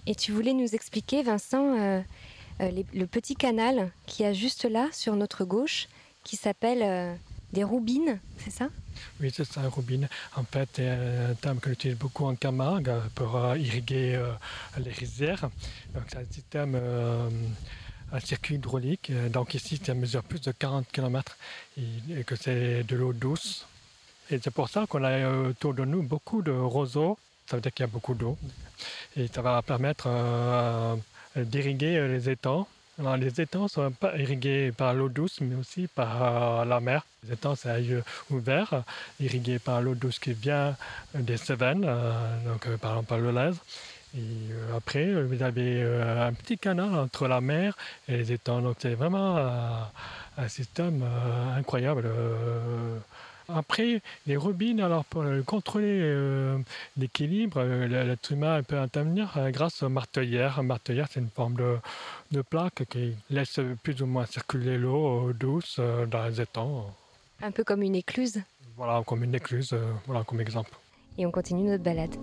et 0.06 0.14
tu 0.14 0.32
voulais 0.32 0.52
nous 0.52 0.74
expliquer, 0.74 1.22
Vincent, 1.22 1.76
euh, 1.78 2.00
euh, 2.60 2.82
le 2.94 3.06
petit 3.06 3.34
canal 3.34 3.90
qui 4.06 4.24
a 4.24 4.32
juste 4.32 4.64
là, 4.64 4.88
sur 4.92 5.16
notre 5.16 5.44
gauche, 5.44 5.88
qui 6.22 6.36
s'appelle 6.36 6.82
euh, 6.82 7.14
des 7.52 7.64
roubines, 7.64 8.18
c'est 8.38 8.50
ça? 8.52 8.68
Oui, 9.20 9.32
c'est 9.34 9.44
ça, 9.44 9.62
roubines. 9.68 10.08
En 10.36 10.44
fait, 10.44 10.68
c'est 10.74 10.88
un 10.88 11.34
terme 11.34 11.58
que 11.58 11.70
j'utilise 11.70 11.98
beaucoup 11.98 12.24
en 12.24 12.34
Camargue 12.34 12.92
pour 13.14 13.38
irriguer 13.56 14.18
les 14.78 14.90
rizières. 14.90 15.50
Donc, 15.94 16.04
c'est 16.08 16.18
un 16.18 16.24
système 16.30 16.80
un 18.12 18.20
circuit 18.20 18.54
hydraulique. 18.54 19.12
Donc 19.30 19.52
ici, 19.52 19.78
ça 19.84 19.92
mesure 19.92 20.22
plus 20.22 20.40
de 20.40 20.52
40 20.52 20.86
km 20.90 21.36
et, 21.76 22.24
que 22.24 22.36
c'est 22.36 22.84
de 22.84 22.96
l'eau 22.96 23.12
douce. 23.12 23.66
Et 24.30 24.40
c'est 24.42 24.50
pour 24.50 24.68
ça 24.68 24.86
qu'on 24.88 25.04
a 25.04 25.28
autour 25.28 25.74
de 25.74 25.84
nous 25.84 26.02
beaucoup 26.02 26.42
de 26.42 26.52
roseaux. 26.52 27.18
Ça 27.46 27.56
veut 27.56 27.62
dire 27.62 27.72
qu'il 27.72 27.84
y 27.84 27.88
a 27.88 27.92
beaucoup 27.92 28.14
d'eau 28.14 28.36
et 29.16 29.28
ça 29.28 29.42
va 29.42 29.62
permettre 29.62 30.06
euh, 30.08 30.96
d'irriguer 31.36 31.96
euh, 31.96 32.08
les 32.08 32.28
étangs. 32.28 32.66
les 33.18 33.40
étangs 33.40 33.68
sont 33.68 33.90
pas 33.90 34.16
irrigués 34.16 34.72
par 34.72 34.94
l'eau 34.94 35.08
douce, 35.08 35.40
mais 35.40 35.54
aussi 35.54 35.86
par 35.86 36.22
euh, 36.22 36.64
la 36.64 36.80
mer. 36.80 37.04
Les 37.24 37.32
étangs, 37.32 37.54
c'est 37.54 37.70
un 37.70 37.78
lieu 37.78 38.04
ouvert, 38.30 38.82
irrigué 39.20 39.58
par 39.58 39.80
l'eau 39.80 39.94
douce 39.94 40.18
qui 40.18 40.32
vient 40.32 40.76
des 41.14 41.36
Cévennes, 41.36 41.88
donc 42.46 42.68
par 42.76 42.92
exemple 42.92 43.08
par 43.08 43.18
le 43.18 43.32
Lez. 43.32 43.56
Et 44.16 44.74
après, 44.74 45.12
vous 45.24 45.42
avez 45.42 45.82
un 45.82 46.32
petit 46.32 46.56
canal 46.56 46.94
entre 46.94 47.26
la 47.28 47.40
mer 47.40 47.76
et 48.08 48.16
les 48.16 48.32
étangs. 48.32 48.62
Donc 48.62 48.76
c'est 48.78 48.94
vraiment 48.94 49.36
un 50.38 50.48
système 50.48 51.04
incroyable. 51.56 52.08
Après, 53.48 54.02
les 54.26 54.36
robines, 54.36 54.80
alors 54.80 55.04
pour 55.04 55.24
contrôler 55.46 56.00
euh, 56.02 56.58
l'équilibre, 56.96 57.58
euh, 57.60 57.86
l'être 57.86 58.32
humain 58.32 58.62
peut 58.64 58.78
intervenir 58.78 59.36
euh, 59.36 59.50
grâce 59.50 59.84
aux 59.84 59.88
marteillères. 59.88 60.58
Un 60.58 60.64
marteillère, 60.64 61.06
c'est 61.10 61.20
une 61.20 61.30
forme 61.30 61.54
de, 61.54 62.42
plaque 62.42 62.84
qui 62.90 63.14
laisse 63.30 63.60
plus 63.82 64.02
ou 64.02 64.06
moins 64.06 64.26
circuler 64.26 64.78
l'eau 64.78 65.32
douce 65.32 65.80
dans 66.10 66.26
les 66.26 66.40
étangs. 66.40 66.86
Un 67.40 67.50
peu 67.52 67.62
comme 67.62 67.82
une 67.82 67.94
écluse 67.94 68.42
Voilà, 68.76 69.02
comme 69.06 69.22
une 69.22 69.34
écluse, 69.34 69.76
voilà, 70.06 70.24
comme 70.24 70.40
exemple. 70.40 70.72
Et 71.16 71.24
on 71.24 71.30
continue 71.30 71.70
notre 71.70 71.84
balade. 71.84 72.14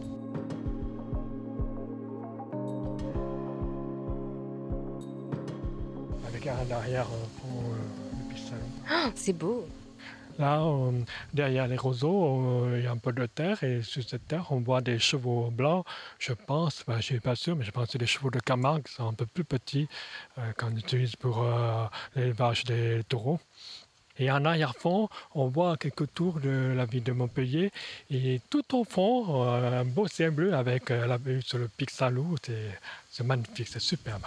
Avec 6.28 6.48
un 6.48 6.66
derrière 6.66 7.06
pour 7.06 7.62
le 7.74 8.34
piston. 8.34 8.56
Oh, 8.92 9.10
c'est 9.16 9.34
beau 9.34 9.66
Là, 10.40 10.66
derrière 11.34 11.68
les 11.68 11.78
roseaux, 11.78 12.68
il 12.76 12.84
y 12.84 12.88
a 12.88 12.92
un 12.92 12.98
peu 12.98 13.14
de 13.14 13.26
terre 13.28 13.64
et 13.64 13.84
sur 13.84 14.04
cette 14.04 14.28
terre, 14.28 14.48
on 14.52 14.60
voit 14.60 14.82
des 14.82 14.98
chevaux 14.98 15.52
blancs. 15.52 15.86
Je 16.18 16.34
pense, 16.34 16.84
je 16.88 16.94
ne 16.94 17.02
suis 17.02 17.20
pas 17.20 17.36
sûr, 17.36 17.56
mais 17.56 17.64
je 17.64 17.72
pense 17.72 17.86
que 17.86 17.92
c'est 17.94 17.98
des 18.00 18.08
chevaux 18.08 18.32
de 18.32 18.40
Camargue, 18.40 18.84
qui 18.84 18.94
sont 18.94 19.08
un 19.08 19.14
peu 19.14 19.26
plus 19.26 19.44
petits 19.44 19.88
euh, 20.38 20.52
qu'on 20.58 20.76
utilise 20.76 21.16
pour 21.16 21.44
euh, 21.44 21.86
l'élevage 22.16 22.64
des 22.64 23.04
taureaux. 23.08 23.40
Et 24.18 24.32
en 24.32 24.46
arrière-fond, 24.46 25.10
on 25.34 25.48
voit 25.48 25.78
quelques 25.78 26.12
tours 26.14 26.40
de 26.40 26.74
la 26.76 26.86
ville 26.86 27.04
de 27.04 27.12
Montpellier. 27.12 27.72
Et 28.10 28.42
tout 28.50 28.76
au 28.76 28.84
fond, 28.84 29.44
euh, 29.44 29.82
un 29.82 29.86
beau 29.86 30.08
ciel 30.08 30.32
bleu 30.32 30.54
avec 30.54 30.90
la 30.90 31.18
vue 31.18 31.42
sur 31.42 31.58
le 31.58 31.68
pic 31.68 31.90
Salou. 31.90 32.36
C'est 33.10 33.24
magnifique, 33.24 33.68
c'est 33.68 33.80
superbe. 33.80 34.24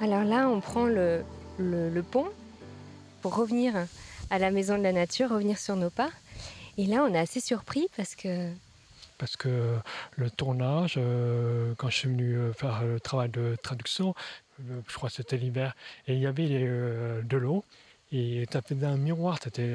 Alors 0.00 0.24
là, 0.24 0.48
on 0.48 0.60
prend 0.60 0.86
le, 0.86 1.22
pont 2.10 2.26
pour 3.22 3.36
revenir 3.36 3.74
à 4.30 4.38
la 4.38 4.50
maison 4.50 4.76
de 4.76 4.82
la 4.82 4.92
nature, 4.92 5.30
revenir 5.30 5.58
sur 5.58 5.76
nos 5.76 5.90
pas. 5.90 6.10
Et 6.76 6.86
là, 6.86 7.06
on 7.08 7.14
est 7.14 7.18
assez 7.18 7.40
surpris 7.40 7.88
parce 7.96 8.14
que... 8.14 8.50
Parce 9.16 9.36
que 9.36 9.76
le 10.16 10.30
tournage, 10.30 10.96
euh, 10.98 11.72
quand 11.76 11.88
je 11.88 11.96
suis 11.96 12.08
venu 12.08 12.34
euh, 12.34 12.52
faire 12.52 12.82
le 12.82 12.98
travail 12.98 13.28
de 13.28 13.56
traduction, 13.62 14.12
euh, 14.58 14.80
je 14.88 14.94
crois 14.94 15.08
que 15.08 15.14
c'était 15.14 15.36
l'hiver, 15.36 15.76
et 16.08 16.14
il 16.14 16.18
y 16.18 16.26
avait 16.26 16.48
de 16.48 17.36
l'eau, 17.36 17.64
et 18.10 18.44
ça 18.52 18.60
faisait 18.60 18.86
un 18.86 18.96
miroir, 18.96 19.38
c'était 19.42 19.74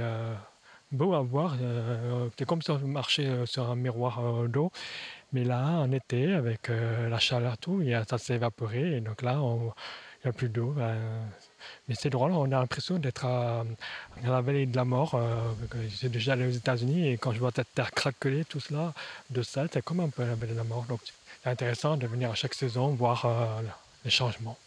beau 0.91 1.13
à 1.13 1.21
voir. 1.21 1.55
C'était 2.31 2.45
comme 2.45 2.61
si 2.61 2.69
on 2.71 2.79
marchait 2.79 3.45
sur 3.45 3.69
un 3.69 3.75
miroir 3.75 4.21
d'eau. 4.47 4.71
Mais 5.33 5.43
là, 5.43 5.65
en 5.79 5.91
été, 5.91 6.33
avec 6.33 6.69
la 6.69 7.19
chaleur, 7.19 7.57
tout, 7.57 7.83
ça 8.07 8.17
s'est 8.17 8.35
évaporé. 8.35 8.97
Et 8.97 9.01
donc 9.01 9.21
là, 9.21 9.41
il 10.23 10.27
n'y 10.27 10.29
a 10.29 10.33
plus 10.33 10.49
d'eau. 10.49 10.71
Ben, 10.71 10.95
mais 11.87 11.95
c'est 11.95 12.09
drôle, 12.09 12.31
on 12.31 12.45
a 12.45 12.59
l'impression 12.59 12.99
d'être 12.99 13.25
à, 13.25 13.65
la 14.23 14.41
vallée 14.41 14.65
de 14.65 14.75
la 14.75 14.85
mort. 14.85 15.15
Euh, 15.15 15.35
j'ai 15.99 16.09
déjà 16.09 16.33
allé 16.33 16.47
aux 16.47 16.51
États-Unis 16.51 17.09
et 17.09 17.17
quand 17.17 17.31
je 17.31 17.39
vois 17.39 17.51
cette 17.55 17.73
terre 17.73 17.91
craquelée, 17.91 18.45
tout 18.45 18.59
cela, 18.59 18.93
de 19.29 19.41
ça, 19.41 19.65
c'est 19.71 19.83
comme 19.83 19.99
un 19.99 20.09
peu 20.09 20.23
la 20.23 20.35
vallée 20.35 20.53
de 20.53 20.57
la 20.57 20.63
mort. 20.63 20.85
Donc 20.87 20.99
c'est 21.43 21.49
intéressant 21.49 21.97
de 21.97 22.07
venir 22.07 22.31
à 22.31 22.35
chaque 22.35 22.53
saison 22.53 22.89
voir 22.89 23.25
euh, 23.25 23.61
les 24.05 24.11
changements. 24.11 24.57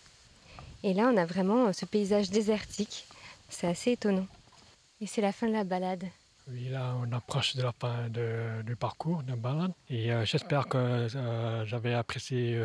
Et 0.82 0.94
là, 0.94 1.10
on 1.12 1.16
a 1.16 1.24
vraiment 1.24 1.68
euh, 1.68 1.72
ce 1.72 1.84
paysage 1.84 2.30
désertique. 2.30 3.06
C'est 3.48 3.68
assez 3.68 3.92
étonnant. 3.92 4.26
Et 5.00 5.06
c'est 5.06 5.20
la 5.20 5.32
fin 5.32 5.46
de 5.46 5.52
la 5.52 5.64
balade. 5.64 6.04
Oui, 6.50 6.68
là, 6.70 6.96
on 7.00 7.12
approche 7.12 7.54
de 7.54 7.62
la 7.62 7.72
fin 7.72 8.08
du 8.08 8.74
parcours 8.74 9.22
de 9.22 9.30
la 9.30 9.36
balade. 9.36 9.72
Et 9.88 10.10
j'espère 10.24 10.66
que 10.66 11.06
j'avais 11.66 11.94
apprécié 11.94 12.58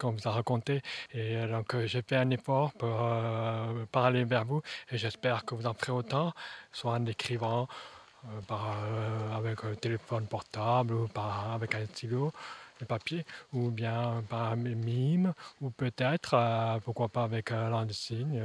qu'on 0.00 0.12
vous 0.12 0.26
a 0.26 0.30
raconté. 0.32 0.82
Euh, 1.14 1.46
donc, 1.46 1.74
euh, 1.74 1.86
j'ai 1.86 2.02
fait 2.02 2.16
un 2.16 2.30
effort 2.30 2.72
pour 2.72 2.98
euh, 3.02 3.84
parler 3.92 4.24
vers 4.24 4.44
vous 4.44 4.62
et 4.90 4.96
j'espère 4.98 5.44
que 5.44 5.54
vous 5.54 5.66
en 5.66 5.74
ferez 5.74 5.92
autant, 5.92 6.32
soit 6.72 6.92
en 6.92 7.06
écrivant 7.06 7.68
par, 8.48 8.76
avec 9.34 9.64
un 9.64 9.74
téléphone 9.74 10.26
portable 10.26 10.92
ou 10.94 11.08
par, 11.08 11.52
avec 11.54 11.74
un 11.74 11.86
stylo 11.86 12.32
papier, 12.86 13.24
ou 13.52 13.70
bien 13.70 14.22
par 14.28 14.56
mime, 14.56 15.32
ou 15.60 15.70
peut-être, 15.70 16.80
pourquoi 16.84 17.08
pas 17.08 17.24
avec 17.24 17.50
un 17.52 17.68
langue 17.70 17.88
de 17.88 17.92
signes. 17.92 18.42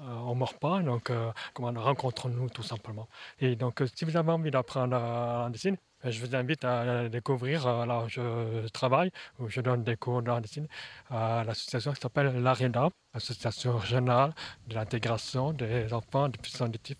on 0.00 0.30
ne 0.30 0.38
mord 0.38 0.54
pas, 0.54 0.80
donc 0.82 1.12
rencontrons-nous 1.56 2.48
tout 2.50 2.62
simplement. 2.62 3.08
Et 3.40 3.54
donc, 3.56 3.82
si 3.94 4.04
vous 4.04 4.16
avez 4.16 4.30
envie 4.30 4.50
d'apprendre 4.50 4.92
la 4.92 5.42
langue 5.42 5.52
de 5.52 5.58
signes, 5.58 5.78
je 6.04 6.24
vous 6.24 6.34
invite 6.34 6.64
à 6.64 7.08
découvrir, 7.08 7.66
alors 7.66 8.08
je 8.08 8.66
travaille 8.68 9.10
ou 9.38 9.48
je 9.48 9.60
donne 9.60 9.84
des 9.84 9.96
cours 9.96 10.22
de 10.22 10.40
dessin 10.40 10.64
à 11.10 11.44
l'association 11.44 11.92
qui 11.92 12.00
s'appelle 12.00 12.42
l'ARENA, 12.42 12.88
Association 13.14 13.76
régionale 13.76 14.32
de 14.68 14.74
l'intégration 14.74 15.52
des 15.52 15.92
enfants 15.92 16.28
déficients 16.28 16.66
auditifs. 16.66 16.96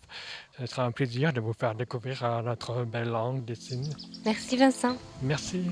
Ce 0.59 0.67
sera 0.67 0.85
un 0.85 0.93
plaisir 0.93 1.33
de 1.33 1.41
vous 1.41 1.55
faire 1.55 1.75
découvrir 1.75 2.43
notre 2.45 2.85
belle 2.85 3.09
langue 3.09 3.45
des 3.45 3.55
signes. 3.55 3.91
Merci 4.25 4.57
Vincent. 4.57 4.97
Merci. 5.23 5.65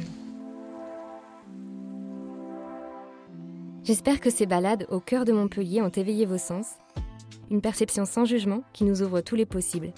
J'espère 3.85 4.21
que 4.21 4.31
ces 4.31 4.47
balades 4.47 4.87
au 4.88 5.01
cœur 5.01 5.25
de 5.25 5.33
Montpellier 5.33 5.83
ont 5.83 5.88
éveillé 5.88 6.25
vos 6.25 6.38
sens. 6.38 6.77
Une 7.51 7.61
perception 7.61 8.05
sans 8.05 8.25
jugement 8.25 8.62
qui 8.73 8.85
nous 8.85 9.03
ouvre 9.03 9.21
tous 9.21 9.37
les 9.37 9.47
possibles. 9.47 9.93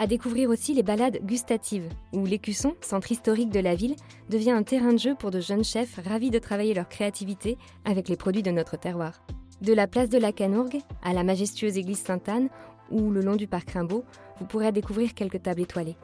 À 0.00 0.06
découvrir 0.06 0.48
aussi 0.48 0.72
les 0.72 0.82
balades 0.82 1.18
gustatives, 1.26 1.86
où 2.14 2.24
l'écusson, 2.24 2.74
centre 2.80 3.12
historique 3.12 3.50
de 3.50 3.60
la 3.60 3.74
ville, 3.74 3.96
devient 4.30 4.52
un 4.52 4.62
terrain 4.62 4.94
de 4.94 4.98
jeu 4.98 5.14
pour 5.14 5.30
de 5.30 5.40
jeunes 5.40 5.62
chefs 5.62 6.00
ravis 6.02 6.30
de 6.30 6.38
travailler 6.38 6.72
leur 6.72 6.88
créativité 6.88 7.58
avec 7.84 8.08
les 8.08 8.16
produits 8.16 8.42
de 8.42 8.50
notre 8.50 8.78
terroir. 8.78 9.22
De 9.60 9.74
la 9.74 9.86
place 9.86 10.08
de 10.08 10.16
la 10.16 10.32
Canourgue 10.32 10.78
à 11.02 11.12
la 11.12 11.22
majestueuse 11.22 11.76
église 11.76 11.98
Sainte-Anne 11.98 12.48
ou 12.90 13.10
le 13.10 13.20
long 13.20 13.36
du 13.36 13.46
parc 13.46 13.72
Rimbaud, 13.72 14.02
vous 14.38 14.46
pourrez 14.46 14.72
découvrir 14.72 15.12
quelques 15.12 15.42
tables 15.42 15.60
étoilées. 15.60 15.98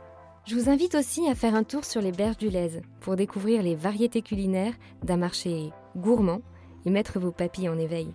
Je 0.45 0.57
vous 0.57 0.69
invite 0.69 0.95
aussi 0.95 1.27
à 1.27 1.35
faire 1.35 1.55
un 1.55 1.65
tour 1.65 1.87
sur 1.87 2.03
les 2.03 2.13
berges 2.13 2.37
du 2.37 2.51
Lez 2.51 2.83
pour 3.01 3.17
découvrir 3.17 3.63
les 3.63 3.77
variétés 3.77 4.21
culinaires 4.21 4.75
d'un 5.05 5.17
marché 5.17 5.71
gourmand 5.97 6.43
et 6.85 6.91
mettre 6.91 7.19
vos 7.19 7.33
papilles 7.33 7.71
en 7.71 7.79
éveil. 7.79 8.09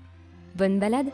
Bonne 0.55 0.77
balade 0.77 1.07